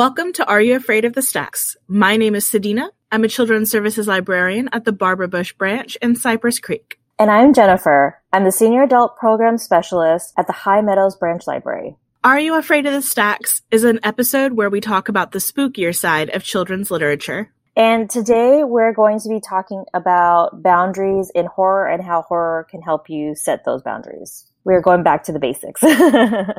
Welcome 0.00 0.32
to 0.32 0.46
Are 0.46 0.62
You 0.62 0.76
Afraid 0.76 1.04
of 1.04 1.12
the 1.12 1.20
Stacks? 1.20 1.76
My 1.86 2.16
name 2.16 2.34
is 2.34 2.46
Sadina. 2.46 2.88
I'm 3.12 3.22
a 3.22 3.28
Children's 3.28 3.70
Services 3.70 4.08
Librarian 4.08 4.70
at 4.72 4.86
the 4.86 4.92
Barbara 4.92 5.28
Bush 5.28 5.52
branch 5.52 5.96
in 5.96 6.16
Cypress 6.16 6.58
Creek. 6.58 6.98
And 7.18 7.30
I'm 7.30 7.52
Jennifer. 7.52 8.18
I'm 8.32 8.44
the 8.44 8.50
Senior 8.50 8.84
Adult 8.84 9.18
Program 9.18 9.58
Specialist 9.58 10.32
at 10.38 10.46
the 10.46 10.54
High 10.54 10.80
Meadows 10.80 11.16
Branch 11.16 11.46
Library. 11.46 11.98
Are 12.24 12.40
You 12.40 12.56
Afraid 12.56 12.86
of 12.86 12.94
the 12.94 13.02
Stacks 13.02 13.60
is 13.70 13.84
an 13.84 14.00
episode 14.02 14.54
where 14.54 14.70
we 14.70 14.80
talk 14.80 15.10
about 15.10 15.32
the 15.32 15.38
spookier 15.38 15.94
side 15.94 16.30
of 16.30 16.44
children's 16.44 16.90
literature. 16.90 17.52
And 17.76 18.08
today 18.08 18.64
we're 18.64 18.94
going 18.94 19.20
to 19.20 19.28
be 19.28 19.38
talking 19.38 19.84
about 19.92 20.62
boundaries 20.62 21.30
in 21.34 21.44
horror 21.44 21.86
and 21.86 22.02
how 22.02 22.22
horror 22.22 22.66
can 22.70 22.80
help 22.80 23.10
you 23.10 23.34
set 23.34 23.66
those 23.66 23.82
boundaries 23.82 24.49
we're 24.64 24.80
going 24.80 25.02
back 25.02 25.24
to 25.24 25.32
the 25.32 25.38
basics. 25.38 25.82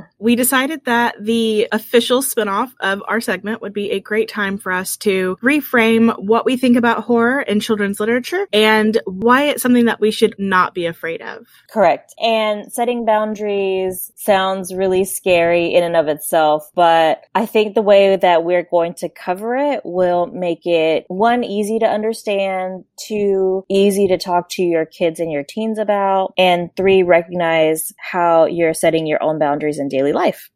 we 0.20 0.36
decided 0.36 0.86
that 0.86 1.16
the 1.24 1.68
official 1.72 2.22
spinoff 2.22 2.72
of 2.80 3.04
our 3.08 3.22
segment 3.22 3.62
would 3.62 3.74
be 3.74 3.92
a 3.92 4.00
great 4.00 4.28
time 4.28 4.58
for 4.58 4.72
us 4.72 4.98
to 4.98 5.38
reframe 5.42 6.18
what 6.18 6.46
we 6.46 6.58
think 6.58 6.78
about 6.78 7.04
horror 7.04 7.42
in 7.42 7.60
children's 7.60 8.00
literature 8.00 8.48
and 8.52 9.00
why 9.06 9.44
it's 9.44 9.62
something 9.62 9.86
that 9.86 10.00
we 10.00 10.12
should 10.12 10.36
not 10.38 10.74
be 10.74 10.86
afraid 10.86 11.22
of. 11.22 11.48
Correct. 11.70 12.14
And 12.20 12.72
setting 12.72 13.06
boundaries 13.06 14.12
sounds 14.16 14.74
really 14.74 15.06
scary 15.06 15.74
in 15.74 15.84
and 15.84 15.96
of 15.96 16.08
itself, 16.08 16.70
but 16.76 17.24
I 17.36 17.46
think 17.46 17.76
the 17.76 17.82
way 17.82 18.16
that 18.16 18.44
we're 18.44 18.64
going 18.64 18.96
to 18.96 19.10
cover 19.10 19.56
it 19.56 19.82
will 19.84 20.28
make 20.28 20.66
it 20.66 21.06
one, 21.08 21.44
easy 21.44 21.80
to 21.80 21.86
understand, 21.86 22.86
two, 22.98 23.64
easy 23.70 24.08
to 24.08 24.18
talk 24.18 24.50
to 24.50 24.64
your 24.64 24.86
kids 24.86 25.20
and 25.20 25.32
your 25.32 25.44
teens 25.44 25.78
about, 25.78 26.34
and 26.38 26.70
three, 26.76 27.04
recognize 27.04 27.91
how 27.98 28.46
you're 28.46 28.74
setting 28.74 29.08
your 29.08 29.22
own 29.22 29.40
boundaries 29.40 29.80
in 29.80 29.88
daily 29.88 30.14
life. 30.14 30.50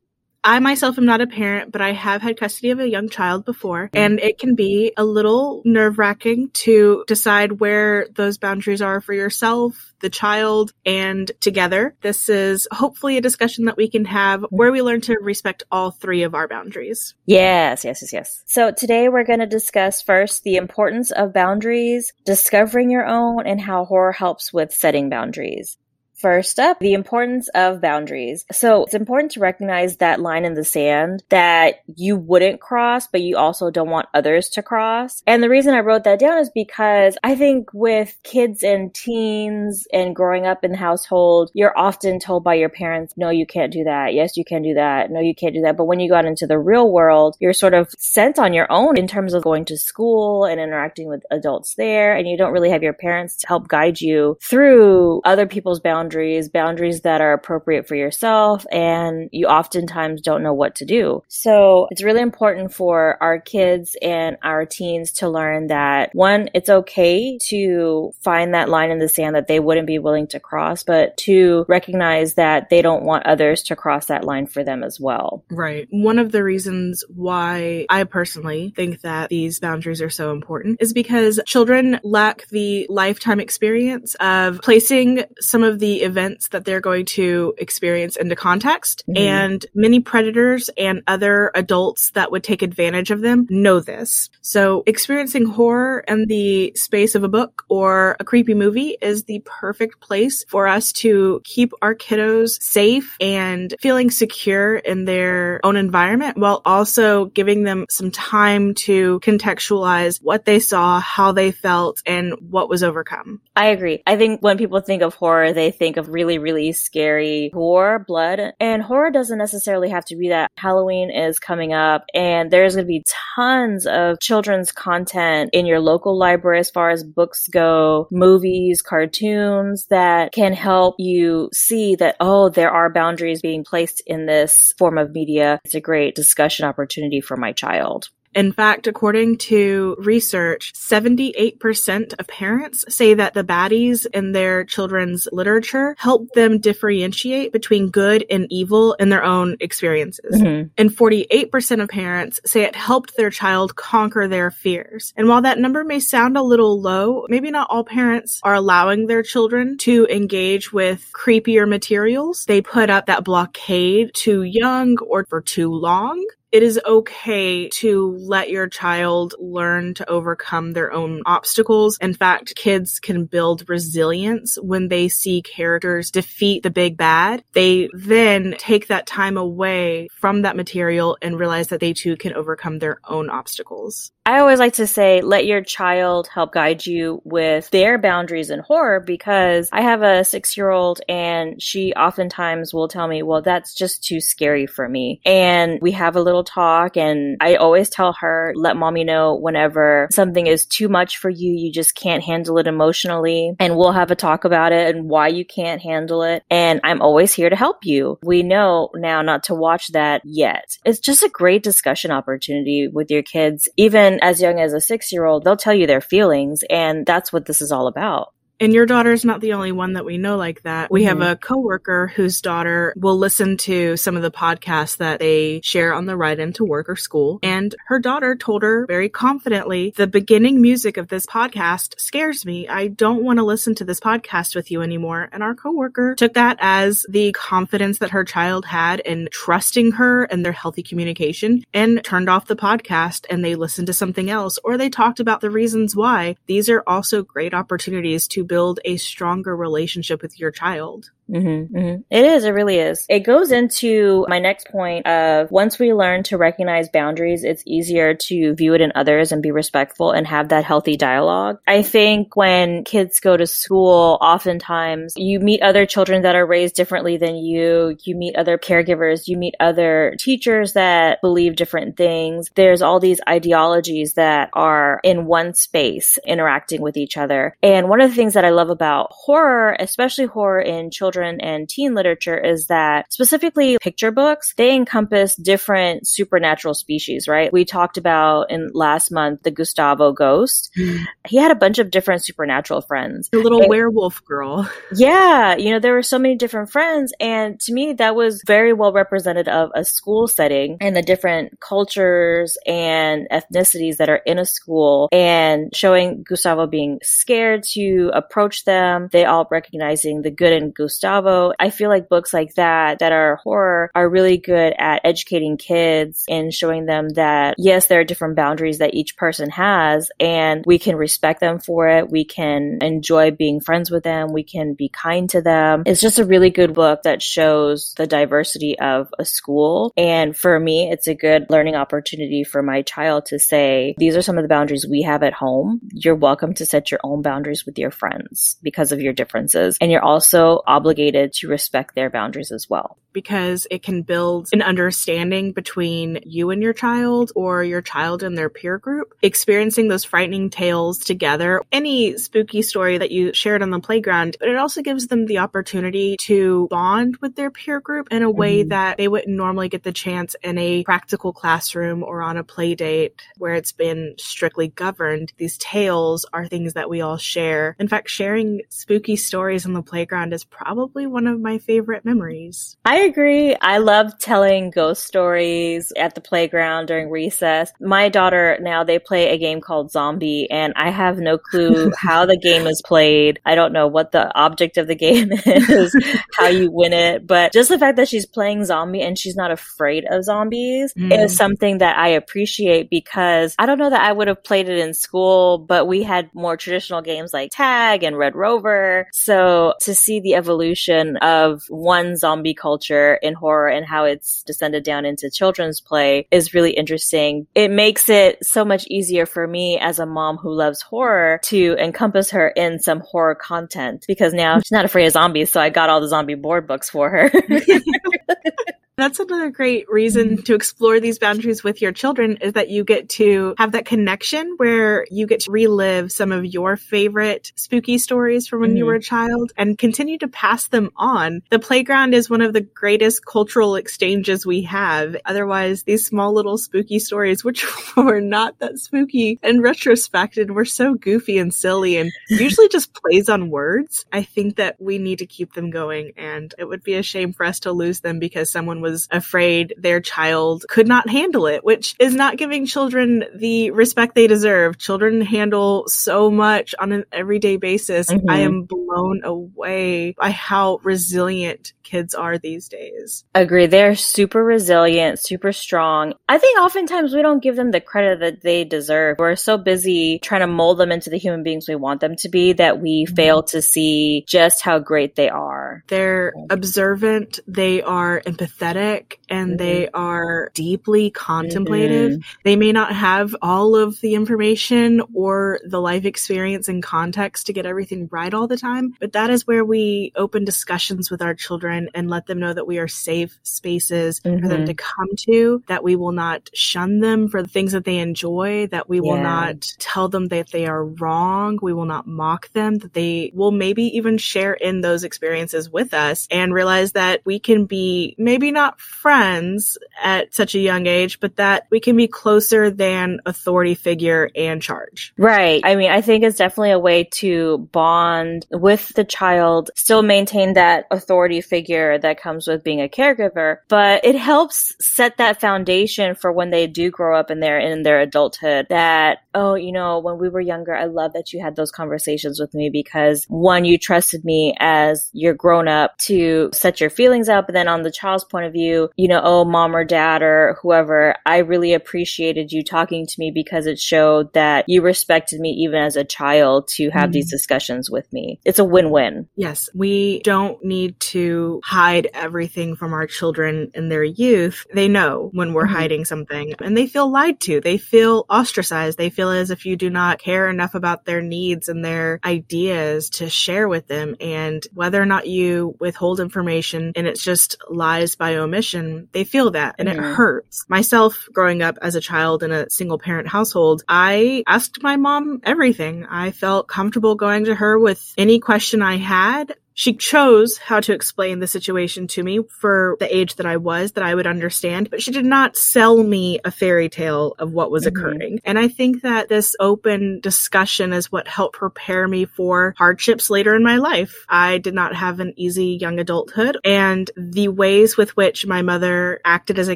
I 0.47 0.59
myself 0.59 0.99
am 0.99 1.05
not 1.05 1.21
a 1.21 1.27
parent, 1.27 1.71
but 1.71 1.81
I 1.81 1.91
have 1.93 2.21
had 2.21 2.39
custody 2.39 2.69
of 2.69 2.79
a 2.79 2.87
young 2.87 3.09
child 3.09 3.45
before, 3.45 3.89
and 3.95 4.19
it 4.19 4.37
can 4.37 4.53
be 4.53 4.93
a 4.95 5.03
little 5.03 5.63
nerve 5.65 5.97
wracking 5.97 6.51
to 6.51 7.03
decide 7.07 7.59
where 7.59 8.05
those 8.13 8.37
boundaries 8.37 8.79
are 8.79 9.01
for 9.01 9.13
yourself, 9.13 9.95
the 10.01 10.09
child, 10.11 10.71
and 10.85 11.31
together. 11.39 11.95
This 12.01 12.29
is 12.29 12.67
hopefully 12.71 13.17
a 13.17 13.21
discussion 13.21 13.65
that 13.65 13.75
we 13.75 13.89
can 13.89 14.05
have 14.05 14.45
where 14.51 14.71
we 14.71 14.83
learn 14.83 15.01
to 15.01 15.17
respect 15.19 15.63
all 15.71 15.89
three 15.89 16.21
of 16.21 16.35
our 16.35 16.47
boundaries. 16.47 17.15
Yes, 17.25 17.83
yes, 17.83 18.03
yes, 18.03 18.13
yes. 18.13 18.43
So 18.45 18.69
today 18.69 19.09
we're 19.09 19.23
going 19.23 19.39
to 19.39 19.47
discuss 19.47 20.03
first 20.03 20.43
the 20.43 20.57
importance 20.57 21.09
of 21.09 21.33
boundaries, 21.33 22.13
discovering 22.23 22.91
your 22.91 23.07
own, 23.07 23.47
and 23.47 23.59
how 23.59 23.85
horror 23.85 24.11
helps 24.11 24.53
with 24.53 24.71
setting 24.71 25.09
boundaries. 25.09 25.79
First 26.15 26.59
up, 26.59 26.79
the 26.79 26.93
importance 26.93 27.49
of 27.49 27.81
boundaries. 27.81 28.45
So 28.51 28.85
it's 28.85 28.93
important 28.93 29.33
to 29.33 29.41
recognize 29.41 29.97
that 29.97 30.21
line 30.21 30.45
in 30.45 30.53
the 30.53 30.63
sand 30.63 31.23
that 31.29 31.81
you 31.93 32.15
wouldn't 32.15 32.61
cross, 32.61 33.07
but 33.07 33.21
you 33.21 33.35
also 33.37 33.69
don't 33.69 33.89
want 33.89 34.07
others 34.13 34.49
to 34.49 34.63
cross. 34.63 35.21
And 35.27 35.43
the 35.43 35.49
reason 35.49 35.73
I 35.73 35.81
wrote 35.81 36.05
that 36.05 36.19
down 36.19 36.39
is 36.39 36.49
because 36.49 37.17
I 37.21 37.35
think 37.35 37.73
with 37.73 38.15
kids 38.23 38.63
and 38.63 38.93
teens 38.93 39.87
and 39.91 40.15
growing 40.15 40.45
up 40.45 40.63
in 40.63 40.71
the 40.71 40.77
household, 40.77 41.51
you're 41.53 41.77
often 41.77 42.19
told 42.19 42.45
by 42.45 42.55
your 42.55 42.69
parents, 42.69 43.13
no, 43.17 43.29
you 43.29 43.45
can't 43.45 43.73
do 43.73 43.83
that. 43.83 44.13
Yes, 44.13 44.37
you 44.37 44.45
can 44.45 44.61
do 44.61 44.73
that. 44.75 45.11
No, 45.11 45.19
you 45.19 45.35
can't 45.35 45.53
do 45.53 45.61
that. 45.61 45.75
But 45.75 45.85
when 45.85 45.99
you 45.99 46.09
got 46.09 46.25
into 46.25 46.47
the 46.47 46.57
real 46.57 46.91
world, 46.91 47.35
you're 47.39 47.53
sort 47.53 47.73
of 47.73 47.89
sent 47.97 48.39
on 48.39 48.53
your 48.53 48.71
own 48.71 48.97
in 48.97 49.07
terms 49.07 49.33
of 49.33 49.43
going 49.43 49.65
to 49.65 49.77
school 49.77 50.45
and 50.45 50.61
interacting 50.61 51.09
with 51.09 51.25
adults 51.29 51.75
there. 51.75 52.15
And 52.15 52.27
you 52.27 52.37
don't 52.37 52.53
really 52.53 52.69
have 52.69 52.83
your 52.83 52.93
parents 52.93 53.35
to 53.37 53.47
help 53.47 53.67
guide 53.67 53.99
you 53.99 54.37
through 54.41 55.21
other 55.25 55.45
people's 55.45 55.81
boundaries 55.81 56.05
boundaries, 56.15 56.49
boundaries 56.49 57.01
that 57.01 57.19
are 57.19 57.33
appropriate 57.33 57.87
for 57.87 57.95
yourself, 57.95 58.65
and 58.71 59.29
you 59.33 59.47
oftentimes 59.47 60.21
don't 60.21 60.43
know 60.43 60.53
what 60.53 60.75
to 60.75 60.85
do. 60.85 61.21
So 61.27 61.87
it's 61.91 62.03
really 62.03 62.21
important 62.21 62.73
for 62.73 63.17
our 63.21 63.39
kids 63.39 63.97
and 64.01 64.37
our 64.41 64.65
teens 64.65 65.11
to 65.13 65.29
learn 65.29 65.67
that 65.67 66.11
one, 66.13 66.49
it's 66.53 66.69
okay 66.69 67.37
to 67.49 68.13
find 68.21 68.53
that 68.53 68.69
line 68.69 68.91
in 68.91 68.99
the 68.99 69.09
sand 69.09 69.35
that 69.35 69.47
they 69.47 69.59
wouldn't 69.59 69.87
be 69.87 69.99
willing 69.99 70.27
to 70.27 70.39
cross, 70.39 70.83
but 70.83 71.17
to 71.17 71.65
recognize 71.67 72.35
that 72.35 72.69
they 72.69 72.81
don't 72.81 73.03
want 73.03 73.25
others 73.25 73.63
to 73.63 73.75
cross 73.75 74.05
that 74.05 74.23
line 74.23 74.47
for 74.47 74.63
them 74.63 74.83
as 74.83 74.99
well. 74.99 75.43
Right. 75.51 75.87
One 75.91 76.17
of 76.17 76.31
the 76.31 76.43
reasons 76.43 77.03
why 77.09 77.85
I 77.89 78.05
personally 78.05 78.71
think 78.75 79.01
that 79.01 79.29
these 79.29 79.59
boundaries 79.59 80.01
are 80.01 80.09
so 80.09 80.31
important 80.31 80.77
is 80.81 80.93
because 80.93 81.41
children 81.45 81.99
lack 82.03 82.47
the 82.49 82.85
lifetime 82.89 83.39
experience 83.39 84.15
of 84.15 84.61
placing 84.61 85.25
some 85.39 85.63
of 85.63 85.79
the 85.79 85.94
events 86.03 86.49
that 86.49 86.65
they're 86.65 86.81
going 86.81 87.05
to 87.05 87.53
experience 87.57 88.15
into 88.15 88.35
context. 88.35 89.03
Mm-hmm. 89.07 89.17
And 89.17 89.65
many 89.73 89.99
predators 89.99 90.69
and 90.77 91.03
other 91.07 91.51
adults 91.55 92.11
that 92.11 92.31
would 92.31 92.43
take 92.43 92.61
advantage 92.61 93.11
of 93.11 93.21
them 93.21 93.47
know 93.49 93.79
this. 93.79 94.29
So 94.41 94.83
experiencing 94.85 95.45
horror 95.45 96.03
in 96.07 96.25
the 96.25 96.73
space 96.75 97.15
of 97.15 97.23
a 97.23 97.29
book 97.29 97.63
or 97.69 98.15
a 98.19 98.23
creepy 98.23 98.53
movie 98.53 98.97
is 99.01 99.23
the 99.23 99.41
perfect 99.45 99.99
place 99.99 100.43
for 100.47 100.67
us 100.67 100.91
to 100.93 101.41
keep 101.43 101.73
our 101.81 101.95
kiddos 101.95 102.61
safe 102.61 103.15
and 103.19 103.73
feeling 103.79 104.09
secure 104.09 104.75
in 104.75 105.05
their 105.05 105.59
own 105.63 105.75
environment 105.75 106.37
while 106.37 106.61
also 106.65 107.25
giving 107.25 107.63
them 107.63 107.85
some 107.89 108.11
time 108.11 108.73
to 108.73 109.19
contextualize 109.21 110.19
what 110.21 110.45
they 110.45 110.59
saw, 110.59 110.99
how 110.99 111.31
they 111.31 111.51
felt, 111.51 112.01
and 112.05 112.33
what 112.39 112.69
was 112.69 112.83
overcome. 112.83 113.41
I 113.55 113.67
agree. 113.67 114.01
I 114.05 114.17
think 114.17 114.41
when 114.41 114.57
people 114.57 114.81
think 114.81 115.01
of 115.01 115.13
horror, 115.13 115.53
they 115.53 115.71
think 115.71 115.84
think 115.85 115.97
of 115.97 116.09
really, 116.09 116.39
really 116.39 116.71
scary 116.71 117.51
gore, 117.53 117.99
blood. 117.99 118.53
And 118.59 118.81
horror 118.81 119.11
doesn't 119.11 119.37
necessarily 119.37 119.89
have 119.89 120.03
to 120.05 120.15
be 120.15 120.29
that. 120.29 120.49
Halloween 120.57 121.11
is 121.11 121.37
coming 121.37 121.73
up 121.73 122.05
and 122.15 122.49
there's 122.49 122.73
going 122.73 122.85
to 122.85 122.87
be 122.87 123.03
tons 123.35 123.85
of 123.85 124.19
children's 124.19 124.71
content 124.71 125.51
in 125.53 125.67
your 125.67 125.79
local 125.79 126.17
library 126.17 126.59
as 126.59 126.71
far 126.71 126.89
as 126.89 127.03
books 127.03 127.47
go, 127.47 128.07
movies, 128.09 128.81
cartoons 128.81 129.85
that 129.91 130.31
can 130.31 130.53
help 130.53 130.95
you 130.97 131.49
see 131.53 131.93
that, 131.95 132.15
oh, 132.19 132.49
there 132.49 132.71
are 132.71 132.91
boundaries 132.91 133.43
being 133.43 133.63
placed 133.63 134.01
in 134.07 134.25
this 134.25 134.73
form 134.79 134.97
of 134.97 135.11
media. 135.11 135.59
It's 135.65 135.75
a 135.75 135.81
great 135.81 136.15
discussion 136.15 136.65
opportunity 136.65 137.21
for 137.21 137.37
my 137.37 137.51
child. 137.51 138.09
In 138.35 138.51
fact, 138.51 138.85
according 138.85 139.37
to 139.37 139.95
research, 139.97 140.73
78% 140.73 142.13
of 142.19 142.27
parents 142.27 142.83
say 142.89 143.13
that 143.13 143.33
the 143.33 143.45
baddies 143.45 144.05
in 144.13 144.33
their 144.33 144.65
children's 144.65 145.27
literature 145.31 145.95
help 145.97 146.29
them 146.33 146.59
differentiate 146.59 147.53
between 147.53 147.89
good 147.89 148.25
and 148.29 148.45
evil 148.49 148.93
in 148.95 149.07
their 149.07 149.23
own 149.23 149.55
experiences. 149.61 150.41
Mm-hmm. 150.41 150.67
And 150.77 150.89
48% 150.89 151.81
of 151.81 151.87
parents 151.87 152.41
say 152.45 152.63
it 152.63 152.75
helped 152.75 153.15
their 153.15 153.29
child 153.29 153.77
conquer 153.77 154.27
their 154.27 154.51
fears. 154.51 155.13
And 155.15 155.29
while 155.29 155.41
that 155.43 155.57
number 155.57 155.85
may 155.85 156.01
sound 156.01 156.35
a 156.35 156.43
little 156.43 156.81
low, 156.81 157.25
maybe 157.29 157.51
not 157.51 157.67
all 157.69 157.85
parents 157.85 158.41
are 158.43 158.53
allowing 158.53 159.07
their 159.07 159.23
children 159.23 159.77
to 159.79 160.07
engage 160.07 160.73
with 160.73 161.09
creepier 161.13 161.67
materials. 161.67 162.43
They 162.45 162.61
put 162.61 162.89
up 162.89 163.05
that 163.05 163.23
blockade 163.23 164.11
too 164.13 164.43
young 164.43 164.97
or 164.99 165.25
for 165.25 165.39
too 165.41 165.71
long 165.71 166.25
it 166.55 166.63
is 166.63 166.79
okay 166.85 167.67
to 167.67 168.15
let 168.17 168.49
your 168.49 168.69
child 168.69 169.35
learn 169.37 169.93
to 169.93 170.09
overcome 170.09 170.71
their 170.71 170.89
own 170.93 171.21
obstacles. 171.25 171.97
In 171.99 172.13
fact, 172.13 172.55
kids 172.55 172.97
can 172.97 173.25
build 173.25 173.67
resilience 173.67 174.57
when 174.61 174.87
they 174.87 175.09
see 175.09 175.41
characters 175.41 176.11
defeat 176.11 176.63
the 176.63 176.69
big 176.69 176.95
bad. 176.95 177.43
They 177.51 177.89
then 177.91 178.55
take 178.57 178.87
that 178.87 179.05
time 179.05 179.35
away 179.35 180.07
from 180.13 180.43
that 180.43 180.55
material 180.55 181.17
and 181.21 181.37
realize 181.37 181.67
that 181.67 181.81
they 181.81 181.91
too 181.91 182.15
can 182.15 182.31
overcome 182.31 182.79
their 182.79 183.01
own 183.05 183.29
obstacles. 183.29 184.13
I 184.25 184.39
always 184.39 184.57
like 184.57 184.73
to 184.75 184.87
say, 184.87 185.21
let 185.21 185.45
your 185.45 185.61
child 185.61 186.27
help 186.33 186.53
guide 186.53 186.85
you 186.85 187.21
with 187.25 187.69
their 187.71 187.97
boundaries 187.99 188.49
in 188.49 188.59
horror 188.59 189.01
because 189.01 189.67
I 189.73 189.81
have 189.81 190.01
a 190.03 190.23
six 190.23 190.55
year 190.55 190.69
old 190.69 191.01
and 191.09 191.61
she 191.61 191.93
oftentimes 191.93 192.73
will 192.73 192.87
tell 192.87 193.09
me, 193.09 193.23
well, 193.23 193.41
that's 193.41 193.75
just 193.75 194.05
too 194.05 194.21
scary 194.21 194.67
for 194.67 194.87
me. 194.87 195.19
And 195.25 195.79
we 195.81 195.91
have 195.91 196.15
a 196.15 196.21
little 196.21 196.44
talk 196.45 196.97
and 196.97 197.37
I 197.41 197.55
always 197.55 197.89
tell 197.89 198.13
her, 198.13 198.53
let 198.55 198.77
mommy 198.77 199.03
know 199.03 199.35
whenever 199.35 200.07
something 200.11 200.47
is 200.47 200.65
too 200.65 200.87
much 200.87 201.17
for 201.17 201.29
you, 201.29 201.51
you 201.51 201.71
just 201.71 201.95
can't 201.95 202.23
handle 202.23 202.57
it 202.57 202.67
emotionally. 202.67 203.55
And 203.59 203.75
we'll 203.75 203.91
have 203.91 204.11
a 204.11 204.15
talk 204.15 204.45
about 204.45 204.71
it 204.71 204.95
and 204.95 205.09
why 205.09 205.27
you 205.27 205.45
can't 205.45 205.81
handle 205.81 206.23
it. 206.23 206.43
And 206.49 206.79
I'm 206.83 207.01
always 207.01 207.33
here 207.33 207.49
to 207.49 207.55
help 207.55 207.79
you. 207.83 208.19
We 208.23 208.43
know 208.43 208.89
now 208.95 209.21
not 209.21 209.43
to 209.45 209.55
watch 209.55 209.89
that 209.89 210.21
yet. 210.23 210.77
It's 210.85 210.99
just 210.99 211.23
a 211.23 211.29
great 211.29 211.63
discussion 211.63 212.11
opportunity 212.11 212.87
with 212.91 213.09
your 213.11 213.23
kids, 213.23 213.67
even 213.77 214.19
as 214.21 214.41
young 214.41 214.59
as 214.59 214.73
a 214.73 214.81
six 214.81 215.11
year 215.11 215.25
old, 215.25 215.43
they'll 215.43 215.57
tell 215.57 215.73
you 215.73 215.87
their 215.87 216.01
feelings. 216.01 216.63
And 216.69 217.05
that's 217.05 217.33
what 217.33 217.45
this 217.45 217.61
is 217.61 217.71
all 217.71 217.87
about. 217.87 218.34
And 218.59 218.73
your 218.73 218.85
daughter's 218.85 219.25
not 219.25 219.41
the 219.41 219.53
only 219.53 219.71
one 219.71 219.93
that 219.93 220.05
we 220.05 220.17
know 220.17 220.37
like 220.37 220.61
that. 220.63 220.89
We 220.89 221.03
mm-hmm. 221.03 221.21
have 221.21 221.31
a 221.31 221.35
coworker 221.35 222.07
whose 222.07 222.41
daughter 222.41 222.93
will 222.95 223.17
listen 223.17 223.57
to 223.57 223.97
some 223.97 224.15
of 224.15 224.21
the 224.21 224.31
podcasts 224.31 224.97
that 224.97 225.19
they 225.19 225.59
share 225.63 225.93
on 225.93 226.05
the 226.05 226.15
ride 226.15 226.39
into 226.39 226.63
work 226.63 226.87
or 226.87 226.95
school. 226.95 227.39
And 227.43 227.75
her 227.87 227.99
daughter 227.99 228.35
told 228.35 228.63
her 228.63 228.85
very 228.85 229.09
confidently, 229.09 229.93
the 229.95 230.07
beginning 230.07 230.61
music 230.61 230.97
of 230.97 231.09
this 231.09 231.25
podcast 231.25 231.99
scares 231.99 232.45
me. 232.45 232.67
I 232.67 232.87
don't 232.87 233.23
want 233.23 233.37
to 233.37 233.43
listen 233.43 233.75
to 233.75 233.85
this 233.85 233.99
podcast 233.99 234.55
with 234.55 234.71
you 234.71 234.81
anymore. 234.81 235.29
And 235.31 235.43
our 235.43 235.55
coworker 235.55 236.15
took 236.15 236.35
that 236.35 236.57
as 236.61 237.05
the 237.09 237.33
confidence 237.33 237.99
that 237.99 238.11
her 238.11 238.23
child 238.23 238.65
had 238.65 239.01
in 239.01 239.27
trusting 239.31 239.93
her 239.93 240.23
and 240.23 240.45
their 240.45 240.53
healthy 240.53 240.83
communication 240.83 241.65
and 241.73 242.03
turned 242.03 242.29
off 242.29 242.45
the 242.45 242.55
podcast 242.55 243.25
and 243.29 243.43
they 243.43 243.55
listened 243.55 243.87
to 243.87 243.93
something 243.93 244.29
else 244.29 244.59
or 244.63 244.77
they 244.77 244.89
talked 244.89 245.19
about 245.19 245.41
the 245.41 245.49
reasons 245.49 245.95
why. 245.95 246.35
These 246.45 246.69
are 246.69 246.83
also 246.87 247.21
great 247.21 247.53
opportunities 247.53 248.27
to 248.29 248.44
build 248.45 248.79
a 248.85 248.97
stronger 248.97 249.55
relationship 249.55 250.21
with 250.21 250.39
your 250.39 250.51
child. 250.51 251.09
Mm-hmm, 251.29 251.75
mm-hmm. 251.75 252.01
It 252.09 252.25
is. 252.25 252.43
It 252.43 252.51
really 252.51 252.77
is. 252.77 253.05
It 253.09 253.21
goes 253.21 253.51
into 253.51 254.25
my 254.29 254.39
next 254.39 254.67
point 254.69 255.07
of 255.07 255.49
once 255.49 255.79
we 255.79 255.93
learn 255.93 256.23
to 256.23 256.37
recognize 256.37 256.89
boundaries, 256.89 257.43
it's 257.43 257.63
easier 257.65 258.13
to 258.13 258.53
view 258.53 258.75
it 258.75 258.81
in 258.81 258.91
others 258.93 259.31
and 259.31 259.41
be 259.41 259.51
respectful 259.51 260.11
and 260.11 260.27
have 260.27 260.49
that 260.49 260.65
healthy 260.65 260.97
dialogue. 260.97 261.59
I 261.67 261.81
think 261.81 262.35
when 262.35 262.83
kids 262.83 263.19
go 263.19 263.35
to 263.35 263.47
school, 263.47 264.19
oftentimes 264.21 265.13
you 265.17 265.39
meet 265.39 265.61
other 265.61 265.85
children 265.85 266.21
that 266.23 266.35
are 266.35 266.45
raised 266.45 266.75
differently 266.75 267.17
than 267.17 267.37
you. 267.37 267.97
You 268.03 268.15
meet 268.15 268.35
other 268.35 268.57
caregivers. 268.57 269.27
You 269.27 269.37
meet 269.37 269.55
other 269.59 270.15
teachers 270.19 270.73
that 270.73 271.21
believe 271.21 271.55
different 271.55 271.97
things. 271.97 272.51
There's 272.53 272.83
all 272.83 272.99
these 272.99 273.19
ideologies 273.27 274.13
that 274.13 274.49
are 274.53 274.99
in 275.03 275.25
one 275.25 275.55
space 275.55 276.19
interacting 276.25 276.81
with 276.81 276.97
each 276.97 277.17
other. 277.17 277.57
And 277.63 277.89
one 277.89 278.01
of 278.01 278.11
the 278.11 278.15
things 278.15 278.34
that 278.35 278.45
I 278.45 278.51
love 278.51 278.69
about 278.69 279.09
horror, 279.11 279.75
especially 279.79 280.25
horror 280.25 280.61
in 280.61 280.91
children 280.91 281.41
and 281.41 281.67
teen 281.67 281.95
literature 281.95 282.37
is 282.37 282.67
that 282.67 283.11
specifically 283.11 283.77
picture 283.81 284.11
books, 284.11 284.53
they 284.55 284.75
encompass 284.75 285.35
different 285.35 286.07
supernatural 286.07 286.73
species, 286.73 287.27
right? 287.27 287.51
We 287.51 287.65
talked 287.65 287.97
about 287.97 288.51
in 288.51 288.69
last 288.73 289.11
month 289.11 289.43
the 289.43 289.51
Gustavo 289.51 290.13
ghost. 290.13 290.71
Mm. 290.77 291.05
He 291.27 291.37
had 291.37 291.51
a 291.51 291.55
bunch 291.55 291.79
of 291.79 291.91
different 291.91 292.23
supernatural 292.23 292.81
friends. 292.81 293.29
The 293.29 293.39
little 293.39 293.61
and, 293.61 293.69
werewolf 293.69 294.23
girl. 294.25 294.69
Yeah, 294.95 295.57
you 295.57 295.71
know, 295.71 295.79
there 295.79 295.93
were 295.93 296.03
so 296.03 296.19
many 296.19 296.35
different 296.35 296.69
friends 296.69 297.11
and 297.19 297.59
to 297.61 297.73
me 297.73 297.93
that 297.93 298.15
was 298.15 298.41
very 298.45 298.71
well 298.71 298.93
represented 298.93 299.47
of 299.47 299.71
a 299.75 299.83
school 299.83 300.27
setting 300.27 300.77
and 300.79 300.95
the 300.95 301.01
different 301.01 301.59
cultures 301.59 302.57
and 302.65 303.27
ethnicities 303.31 303.97
that 303.97 304.09
are 304.09 304.21
in 304.25 304.39
a 304.39 304.45
school 304.45 305.09
and 305.11 305.75
showing 305.75 306.23
Gustavo 306.23 306.67
being 306.67 306.99
scared 307.03 307.63
to 307.73 308.11
approach 308.25 308.65
them, 308.65 309.09
they 309.11 309.25
all 309.25 309.47
recognizing 309.49 310.21
the 310.21 310.31
good 310.31 310.53
in 310.53 310.71
Gustavo. 310.71 311.53
I 311.59 311.69
feel 311.69 311.89
like 311.89 312.09
books 312.09 312.33
like 312.33 312.55
that, 312.55 312.99
that 312.99 313.11
are 313.11 313.37
horror, 313.37 313.91
are 313.93 314.09
really 314.09 314.37
good 314.37 314.73
at 314.77 315.01
educating 315.03 315.57
kids 315.57 316.25
and 316.27 316.53
showing 316.53 316.85
them 316.85 317.09
that, 317.09 317.55
yes, 317.57 317.87
there 317.87 317.99
are 317.99 318.03
different 318.03 318.35
boundaries 318.35 318.79
that 318.79 318.93
each 318.93 319.17
person 319.17 319.49
has, 319.51 320.11
and 320.19 320.63
we 320.65 320.79
can 320.79 320.95
respect 320.95 321.39
them 321.39 321.59
for 321.59 321.87
it. 321.87 322.09
We 322.09 322.25
can 322.25 322.79
enjoy 322.81 323.31
being 323.31 323.59
friends 323.59 323.91
with 323.91 324.03
them. 324.03 324.33
We 324.33 324.43
can 324.43 324.73
be 324.73 324.89
kind 324.89 325.29
to 325.29 325.41
them. 325.41 325.83
It's 325.85 326.01
just 326.01 326.19
a 326.19 326.25
really 326.25 326.49
good 326.49 326.73
book 326.73 327.03
that 327.03 327.21
shows 327.21 327.93
the 327.97 328.07
diversity 328.07 328.77
of 328.79 329.13
a 329.19 329.25
school. 329.25 329.93
And 329.95 330.35
for 330.35 330.59
me, 330.59 330.89
it's 330.89 331.07
a 331.07 331.15
good 331.15 331.45
learning 331.49 331.75
opportunity 331.75 332.43
for 332.43 332.63
my 332.63 332.81
child 332.81 333.27
to 333.27 333.39
say, 333.39 333.95
these 333.97 334.15
are 334.15 334.21
some 334.21 334.37
of 334.37 334.43
the 334.43 334.49
boundaries 334.49 334.87
we 334.89 335.03
have 335.03 335.23
at 335.23 335.33
home. 335.33 335.81
You're 335.93 336.15
welcome 336.15 336.53
to 336.55 336.65
set 336.65 336.91
your 336.91 336.99
own 337.03 337.21
boundaries 337.21 337.65
with 337.65 337.77
your 337.77 337.91
friends 337.91 338.14
because 338.61 338.91
of 338.91 339.01
your 339.01 339.13
differences. 339.13 339.77
And 339.79 339.91
you're 339.91 340.03
also 340.03 340.61
obligated 340.65 340.95
obligated 340.95 341.33
to 341.33 341.47
respect 341.47 341.95
their 341.95 342.09
boundaries 342.09 342.51
as 342.51 342.69
well. 342.69 342.97
Because 343.11 343.65
it 343.71 343.81
can 343.81 344.01
build 344.01 344.49
an 344.51 344.61
understanding 344.61 345.53
between 345.53 346.19
you 346.25 346.49
and 346.49 346.61
your 346.61 346.73
child 346.73 347.31
or 347.33 347.63
your 347.63 347.81
child 347.81 348.23
and 348.23 348.37
their 348.37 348.49
peer 348.49 348.77
group. 348.77 349.13
Experiencing 349.21 349.87
those 349.87 350.03
frightening 350.03 350.49
tales 350.49 350.99
together, 350.99 351.61
any 351.71 352.17
spooky 352.17 352.61
story 352.61 352.97
that 352.97 353.11
you 353.11 353.33
shared 353.33 353.61
on 353.61 353.69
the 353.69 353.79
playground, 353.79 354.35
but 354.39 354.49
it 354.49 354.57
also 354.57 354.81
gives 354.81 355.07
them 355.07 355.27
the 355.27 355.37
opportunity 355.37 356.17
to 356.17 356.67
bond 356.69 357.15
with 357.21 357.35
their 357.37 357.49
peer 357.49 357.79
group 357.79 358.09
in 358.11 358.21
a 358.21 358.29
way 358.29 358.59
mm-hmm. 358.59 358.69
that 358.69 358.97
they 358.97 359.07
wouldn't 359.07 359.35
normally 359.35 359.69
get 359.69 359.83
the 359.83 359.93
chance 359.93 360.35
in 360.43 360.57
a 360.57 360.83
practical 360.83 361.31
classroom 361.31 362.03
or 362.03 362.21
on 362.21 362.35
a 362.35 362.43
play 362.43 362.75
date 362.75 363.21
where 363.37 363.53
it's 363.53 363.71
been 363.71 364.13
strictly 364.17 364.67
governed. 364.67 365.31
These 365.37 365.57
tales 365.57 366.25
are 366.33 366.47
things 366.47 366.73
that 366.73 366.89
we 366.89 366.99
all 366.99 367.17
share. 367.17 367.77
In 367.79 367.87
fact, 367.87 368.04
sharing 368.07 368.61
spooky 368.69 369.15
stories 369.15 369.65
on 369.65 369.73
the 369.73 369.81
playground 369.81 370.33
is 370.33 370.43
probably 370.43 370.65
probably 370.75 371.07
one 371.07 371.25
of 371.25 371.39
my 371.39 371.57
favorite 371.57 372.03
memories. 372.03 372.75
I 372.83 372.97
agree. 372.97 373.55
I 373.55 373.77
love 373.77 374.17
telling 374.19 374.71
ghost 374.71 375.05
stories 375.05 375.93
at 375.95 376.15
the 376.15 376.21
playground 376.21 376.87
during 376.87 377.09
recess. 377.09 377.71
My 377.79 378.09
daughter 378.09 378.57
now 378.61 378.83
they 378.83 378.99
play 378.99 379.29
a 379.29 379.37
game 379.37 379.61
called 379.61 379.91
Zombie 379.91 380.49
and 380.51 380.73
I 380.75 380.89
have 380.89 381.17
no 381.17 381.37
clue 381.37 381.91
how 381.97 382.25
the 382.25 382.37
game 382.37 382.67
is 382.67 382.81
played. 382.85 383.39
I 383.45 383.55
don't 383.55 383.73
know 383.73 383.87
what 383.87 384.11
the 384.11 384.33
object 384.37 384.77
of 384.77 384.87
the 384.87 384.95
game 384.95 385.31
is, 385.45 385.95
how 386.33 386.47
you 386.47 386.71
win 386.71 386.93
it, 386.93 387.25
but 387.25 387.53
just 387.53 387.69
the 387.69 387.79
fact 387.79 387.97
that 387.97 388.09
she's 388.09 388.25
playing 388.25 388.65
Zombie 388.65 389.01
and 389.01 389.17
she's 389.17 389.35
not 389.35 389.51
afraid 389.51 390.05
of 390.09 390.25
zombies 390.25 390.93
mm. 390.93 391.23
is 391.23 391.35
something 391.37 391.77
that 391.77 391.97
I 391.97 392.09
appreciate 392.09 392.89
because 392.89 393.55
I 393.57 393.65
don't 393.65 393.77
know 393.77 393.89
that 393.89 394.01
I 394.01 394.11
would 394.11 394.27
have 394.27 394.43
played 394.43 394.67
it 394.67 394.79
in 394.79 394.93
school, 394.93 395.57
but 395.57 395.87
we 395.87 396.03
had 396.03 396.29
more 396.33 396.57
traditional 396.57 397.01
games 397.01 397.33
like 397.33 397.51
Tag 397.51 397.94
and 398.03 398.17
Red 398.17 398.35
Rover. 398.35 399.07
So 399.11 399.73
to 399.81 399.93
see 399.93 400.19
the 400.19 400.35
evolution 400.35 400.55
evolution 400.65 401.17
of 401.17 401.63
one 401.69 402.15
zombie 402.15 402.53
culture 402.53 403.15
in 403.21 403.33
horror 403.33 403.67
and 403.67 403.85
how 403.85 404.05
it's 404.05 404.43
descended 404.43 404.83
down 404.83 405.05
into 405.05 405.29
children's 405.29 405.81
play 405.81 406.27
is 406.31 406.53
really 406.53 406.71
interesting. 406.71 407.47
It 407.55 407.71
makes 407.71 408.09
it 408.09 408.43
so 408.45 408.65
much 408.65 408.87
easier 408.87 409.25
for 409.25 409.47
me 409.47 409.77
as 409.79 409.99
a 409.99 410.05
mom 410.05 410.37
who 410.37 410.53
loves 410.53 410.81
horror 410.81 411.39
to 411.43 411.75
encompass 411.79 412.31
her 412.31 412.49
in 412.49 412.79
some 412.79 413.01
horror 413.01 413.35
content 413.35 414.05
because 414.07 414.33
now 414.33 414.59
she's 414.59 414.71
not 414.71 414.85
afraid 414.85 415.05
of 415.07 415.13
zombies. 415.13 415.51
So 415.51 415.59
I 415.59 415.69
got 415.69 415.89
all 415.89 416.01
the 416.01 416.07
zombie 416.07 416.35
board 416.35 416.67
books 416.67 416.89
for 416.89 417.09
her. 417.09 417.31
That's 418.97 419.19
another 419.19 419.49
great 419.49 419.89
reason 419.89 420.41
to 420.43 420.55
explore 420.55 421.01
these 421.01 421.19
boundaries 421.19 421.65
with 421.65 421.81
your 421.81 421.91
children 421.91 422.37
is 422.37 422.53
that 422.53 422.69
you 422.69 422.85
get 422.85 423.09
to 423.09 423.53
have 423.57 423.73
that 423.73 423.85
connection 423.85 424.53
where 424.55 425.05
you 425.11 425.27
get 425.27 425.41
to 425.41 425.51
relive 425.51 426.13
some 426.13 426.31
of 426.31 426.45
your 426.45 426.77
favorite 426.77 427.51
spooky 427.57 427.97
stories 427.97 428.47
from 428.47 428.61
when 428.61 428.69
mm-hmm. 428.69 428.77
you 428.77 428.85
were 428.85 428.95
a 428.95 429.01
child 429.01 429.51
and 429.57 429.77
continue 429.77 430.17
to 430.19 430.29
pass 430.29 430.69
them 430.69 430.91
on. 430.95 431.41
The 431.49 431.59
playground 431.59 432.13
is 432.13 432.29
one 432.29 432.39
of 432.39 432.53
the 432.53 432.61
greatest 432.61 433.25
cultural 433.25 433.75
exchanges 433.75 434.45
we 434.45 434.61
have. 434.61 435.17
Otherwise, 435.25 435.83
these 435.83 436.05
small 436.05 436.33
little 436.33 436.57
spooky 436.57 436.99
stories, 436.99 437.43
which 437.43 437.65
were 437.97 438.21
not 438.21 438.59
that 438.59 438.79
spooky 438.79 439.39
in 439.43 439.59
retrospect 439.59 440.37
and 440.37 440.55
were 440.55 440.63
so 440.63 440.93
goofy 440.93 441.37
and 441.37 441.53
silly 441.53 441.97
and 441.97 442.13
usually 442.29 442.69
just 442.69 442.93
plays 442.93 443.27
on 443.27 443.49
words, 443.49 444.05
I 444.13 444.23
think 444.23 444.55
that 444.55 444.77
we 444.79 444.99
need 444.99 445.19
to 445.19 445.25
keep 445.25 445.53
them 445.53 445.69
going 445.69 446.13
and 446.15 446.55
it 446.57 446.63
would 446.63 446.81
be 446.81 446.93
a 446.93 447.03
shame 447.03 447.33
for 447.33 447.45
us 447.45 447.59
to 447.61 447.73
lose 447.73 447.99
them 447.99 448.19
because 448.19 448.49
someone 448.49 448.84
was 448.85 449.07
afraid 449.11 449.73
their 449.77 449.99
child 449.99 450.65
could 450.69 450.87
not 450.87 451.09
handle 451.09 451.47
it, 451.47 451.65
which 451.65 451.95
is 451.99 452.13
not 452.13 452.37
giving 452.37 452.67
children 452.67 453.25
the 453.35 453.71
respect 453.71 454.13
they 454.13 454.27
deserve. 454.27 454.77
Children 454.77 455.21
handle 455.21 455.87
so 455.87 456.29
much 456.29 456.75
on 456.79 456.91
an 456.91 457.05
everyday 457.11 457.57
basis. 457.57 458.07
Mm-hmm. 458.07 458.29
I 458.29 458.37
am 458.39 458.63
blown 458.63 459.23
away 459.23 460.13
by 460.17 460.29
how 460.29 460.79
resilient 460.83 461.73
kids 461.83 462.13
are 462.13 462.37
these 462.37 462.67
days. 462.67 463.23
Agree. 463.33 463.67
They're 463.67 463.95
super 463.95 464.43
resilient, 464.43 465.19
super 465.19 465.51
strong. 465.51 466.13
I 466.27 466.37
think 466.37 466.59
oftentimes 466.59 467.13
we 467.13 467.21
don't 467.21 467.43
give 467.43 467.55
them 467.55 467.71
the 467.71 467.81
credit 467.81 468.19
that 468.19 468.41
they 468.41 468.63
deserve. 468.65 469.17
We're 469.19 469.35
so 469.35 469.57
busy 469.57 470.19
trying 470.19 470.41
to 470.41 470.47
mold 470.47 470.77
them 470.79 470.91
into 470.91 471.09
the 471.09 471.17
human 471.17 471.43
beings 471.43 471.67
we 471.67 471.75
want 471.75 472.01
them 472.01 472.15
to 472.17 472.29
be 472.29 472.53
that 472.53 472.81
we 472.81 473.05
mm-hmm. 473.05 473.15
fail 473.15 473.43
to 473.43 473.61
see 473.61 474.25
just 474.27 474.61
how 474.61 474.79
great 474.79 475.15
they 475.15 475.29
are. 475.29 475.83
They're 475.87 476.33
observant. 476.49 477.39
They 477.47 477.81
are 477.81 478.21
empathetic 478.21 478.74
empathetic 478.75 479.17
and 479.29 479.51
mm-hmm. 479.51 479.57
they 479.57 479.89
are 479.89 480.51
deeply 480.53 481.11
contemplative. 481.11 482.13
Mm-hmm. 482.13 482.39
They 482.43 482.55
may 482.55 482.71
not 482.71 482.93
have 482.93 483.35
all 483.41 483.75
of 483.75 483.99
the 484.01 484.15
information 484.15 485.01
or 485.13 485.59
the 485.65 485.81
life 485.81 486.05
experience 486.05 486.67
and 486.67 486.81
context 486.81 487.47
to 487.47 487.53
get 487.53 487.65
everything 487.65 488.07
right 488.11 488.33
all 488.33 488.47
the 488.47 488.57
time, 488.57 488.93
but 488.99 489.13
that 489.13 489.29
is 489.29 489.47
where 489.47 489.65
we 489.65 490.11
open 490.15 490.45
discussions 490.45 491.09
with 491.09 491.21
our 491.21 491.33
children 491.33 491.89
and 491.93 492.09
let 492.09 492.27
them 492.27 492.39
know 492.39 492.53
that 492.53 492.67
we 492.67 492.77
are 492.77 492.87
safe 492.87 493.39
spaces 493.43 494.19
mm-hmm. 494.19 494.41
for 494.41 494.47
them 494.47 494.59
mm-hmm. 494.59 494.65
to 494.65 494.73
come 494.73 495.09
to, 495.17 495.63
that 495.67 495.83
we 495.83 495.95
will 495.95 496.11
not 496.11 496.49
shun 496.53 496.99
them 496.99 497.27
for 497.27 497.41
the 497.41 497.49
things 497.49 497.71
that 497.71 497.85
they 497.85 497.97
enjoy, 497.97 498.67
that 498.67 498.89
we 498.89 498.99
will 498.99 499.17
not 499.17 499.61
tell 499.79 500.09
them 500.09 500.27
that 500.27 500.51
they 500.51 500.65
are 500.65 500.85
wrong, 500.85 501.59
we 501.61 501.73
will 501.73 501.85
not 501.85 502.07
mock 502.07 502.51
them, 502.53 502.77
that 502.79 502.93
they 502.93 503.31
will 503.33 503.51
maybe 503.51 503.83
even 503.97 504.17
share 504.17 504.53
in 504.53 504.81
those 504.81 505.03
experiences 505.03 505.69
with 505.69 505.93
us 505.93 506.27
and 506.31 506.53
realize 506.53 506.93
that 506.93 507.21
we 507.25 507.39
can 507.39 507.65
be 507.65 508.15
maybe 508.17 508.51
not 508.51 508.64
not 508.65 508.79
friends 508.79 509.77
at 510.01 510.33
such 510.33 510.55
a 510.55 510.59
young 510.59 510.87
age, 510.87 511.19
but 511.19 511.35
that 511.35 511.67
we 511.69 511.79
can 511.79 511.95
be 511.95 512.07
closer 512.07 512.71
than 512.71 513.19
authority 513.25 513.75
figure 513.75 514.29
and 514.35 514.61
charge. 514.61 515.13
Right. 515.17 515.61
I 515.63 515.75
mean, 515.75 515.91
I 515.91 516.01
think 516.01 516.23
it's 516.23 516.37
definitely 516.37 516.71
a 516.71 516.79
way 516.79 517.03
to 517.15 517.59
bond 517.71 518.47
with 518.51 518.89
the 518.95 519.03
child, 519.03 519.69
still 519.75 520.01
maintain 520.01 520.53
that 520.53 520.85
authority 520.89 521.41
figure 521.41 521.99
that 521.99 522.19
comes 522.19 522.47
with 522.47 522.63
being 522.63 522.81
a 522.81 522.89
caregiver, 522.89 523.57
but 523.67 524.03
it 524.03 524.15
helps 524.15 524.73
set 524.81 525.17
that 525.17 525.39
foundation 525.39 526.15
for 526.15 526.31
when 526.31 526.49
they 526.49 526.67
do 526.67 526.89
grow 526.89 527.17
up 527.19 527.29
in 527.29 527.39
their 527.39 527.59
in 527.59 527.83
their 527.83 527.99
adulthood 527.99 528.67
that 528.69 529.19
oh, 529.35 529.53
you 529.55 529.71
know, 529.71 529.99
when 529.99 530.17
we 530.17 530.29
were 530.29 530.39
younger, 530.39 530.73
I 530.73 530.85
love 530.85 531.13
that 531.13 531.33
you 531.33 531.41
had 531.41 531.55
those 531.55 531.71
conversations 531.71 532.39
with 532.39 532.53
me 532.53 532.69
because 532.71 533.25
one, 533.27 533.65
you 533.65 533.77
trusted 533.77 534.23
me 534.23 534.55
as 534.59 535.09
you're 535.13 535.33
grown 535.33 535.67
up 535.67 535.97
to 535.99 536.49
set 536.53 536.79
your 536.79 536.89
feelings 536.89 537.29
out. 537.29 537.45
But 537.45 537.53
then 537.53 537.67
on 537.67 537.83
the 537.83 537.91
child's 537.91 538.23
point 538.23 538.45
of 538.45 538.53
view, 538.53 538.89
you 538.95 539.07
know, 539.07 539.21
oh, 539.23 539.45
mom 539.45 539.75
or 539.75 539.83
dad 539.83 540.23
or 540.23 540.57
whoever, 540.61 541.15
I 541.25 541.39
really 541.39 541.73
appreciated 541.73 542.51
you 542.51 542.63
talking 542.63 543.05
to 543.05 543.15
me 543.19 543.29
because 543.29 543.67
it 543.67 543.77
showed 543.77 544.33
that 544.33 544.65
you 544.67 544.81
respected 544.81 545.39
me 545.39 545.49
even 545.49 545.81
as 545.81 545.97
a 545.97 546.05
child 546.05 546.69
to 546.75 546.89
have 546.91 547.03
mm-hmm. 547.03 547.11
these 547.11 547.29
discussions 547.29 547.91
with 547.91 548.11
me. 548.13 548.39
It's 548.45 548.59
a 548.59 548.63
win-win. 548.63 549.27
Yes. 549.35 549.69
We 549.75 550.21
don't 550.21 550.63
need 550.63 550.99
to 551.01 551.59
hide 551.63 552.07
everything 552.13 552.77
from 552.77 552.93
our 552.93 553.05
children 553.05 553.71
in 553.73 553.89
their 553.89 554.03
youth. 554.03 554.65
They 554.73 554.87
know 554.87 555.29
when 555.33 555.53
we're 555.53 555.65
mm-hmm. 555.65 555.75
hiding 555.75 556.05
something 556.05 556.53
and 556.61 556.77
they 556.77 556.87
feel 556.87 557.11
lied 557.11 557.41
to. 557.41 557.59
They 557.59 557.77
feel 557.77 558.25
ostracized. 558.29 558.97
They 558.97 559.09
feel 559.09 559.24
as 559.31 559.49
if 559.49 559.65
you 559.65 559.75
do 559.75 559.89
not 559.89 560.19
care 560.19 560.49
enough 560.49 560.75
about 560.75 561.05
their 561.05 561.21
needs 561.21 561.69
and 561.69 561.83
their 561.83 562.19
ideas 562.23 563.09
to 563.11 563.29
share 563.29 563.67
with 563.67 563.87
them. 563.87 564.15
And 564.19 564.65
whether 564.73 565.01
or 565.01 565.05
not 565.05 565.27
you 565.27 565.75
withhold 565.79 566.19
information 566.19 566.91
and 566.95 567.07
it's 567.07 567.23
just 567.23 567.57
lies 567.69 568.15
by 568.15 568.35
omission, 568.35 569.09
they 569.11 569.23
feel 569.23 569.51
that 569.51 569.75
and 569.79 569.87
mm-hmm. 569.87 570.03
it 570.03 570.15
hurts. 570.15 570.65
Myself 570.69 571.27
growing 571.33 571.61
up 571.61 571.77
as 571.81 571.95
a 571.95 572.01
child 572.01 572.43
in 572.43 572.51
a 572.51 572.69
single 572.69 572.99
parent 572.99 573.27
household, 573.27 573.83
I 573.87 574.43
asked 574.47 574.81
my 574.81 574.97
mom 574.97 575.41
everything. 575.43 576.05
I 576.05 576.31
felt 576.31 576.67
comfortable 576.67 577.15
going 577.15 577.45
to 577.45 577.55
her 577.55 577.77
with 577.77 578.13
any 578.17 578.39
question 578.39 578.81
I 578.81 578.97
had. 578.97 579.55
She 579.77 579.93
chose 579.93 580.57
how 580.57 580.79
to 580.79 580.93
explain 580.93 581.39
the 581.39 581.47
situation 581.47 582.07
to 582.07 582.23
me 582.23 582.39
for 582.47 582.95
the 583.01 583.13
age 583.15 583.35
that 583.35 583.45
I 583.45 583.57
was 583.57 583.91
that 583.91 584.05
I 584.05 584.15
would 584.15 584.25
understand, 584.25 584.89
but 584.89 585.03
she 585.03 585.11
did 585.11 585.25
not 585.25 585.57
sell 585.57 586.01
me 586.01 586.39
a 586.45 586.49
fairy 586.49 586.87
tale 586.87 587.35
of 587.39 587.51
what 587.51 587.71
was 587.71 587.85
mm-hmm. 587.85 587.97
occurring. 587.97 588.39
And 588.45 588.57
I 588.57 588.69
think 588.69 589.01
that 589.01 589.27
this 589.27 589.53
open 589.59 590.21
discussion 590.21 590.93
is 590.93 591.11
what 591.11 591.27
helped 591.27 591.57
prepare 591.57 592.07
me 592.07 592.23
for 592.23 592.73
hardships 592.77 593.29
later 593.29 593.53
in 593.53 593.63
my 593.63 593.75
life. 593.75 594.25
I 594.29 594.59
did 594.59 594.73
not 594.73 594.95
have 594.95 595.19
an 595.19 595.33
easy 595.35 595.77
young 595.79 595.99
adulthood 595.99 596.57
and 596.63 597.11
the 597.17 597.49
ways 597.49 597.97
with 597.97 598.15
which 598.15 598.45
my 598.45 598.61
mother 598.61 599.19
acted 599.25 599.59
as 599.59 599.67
a 599.67 599.75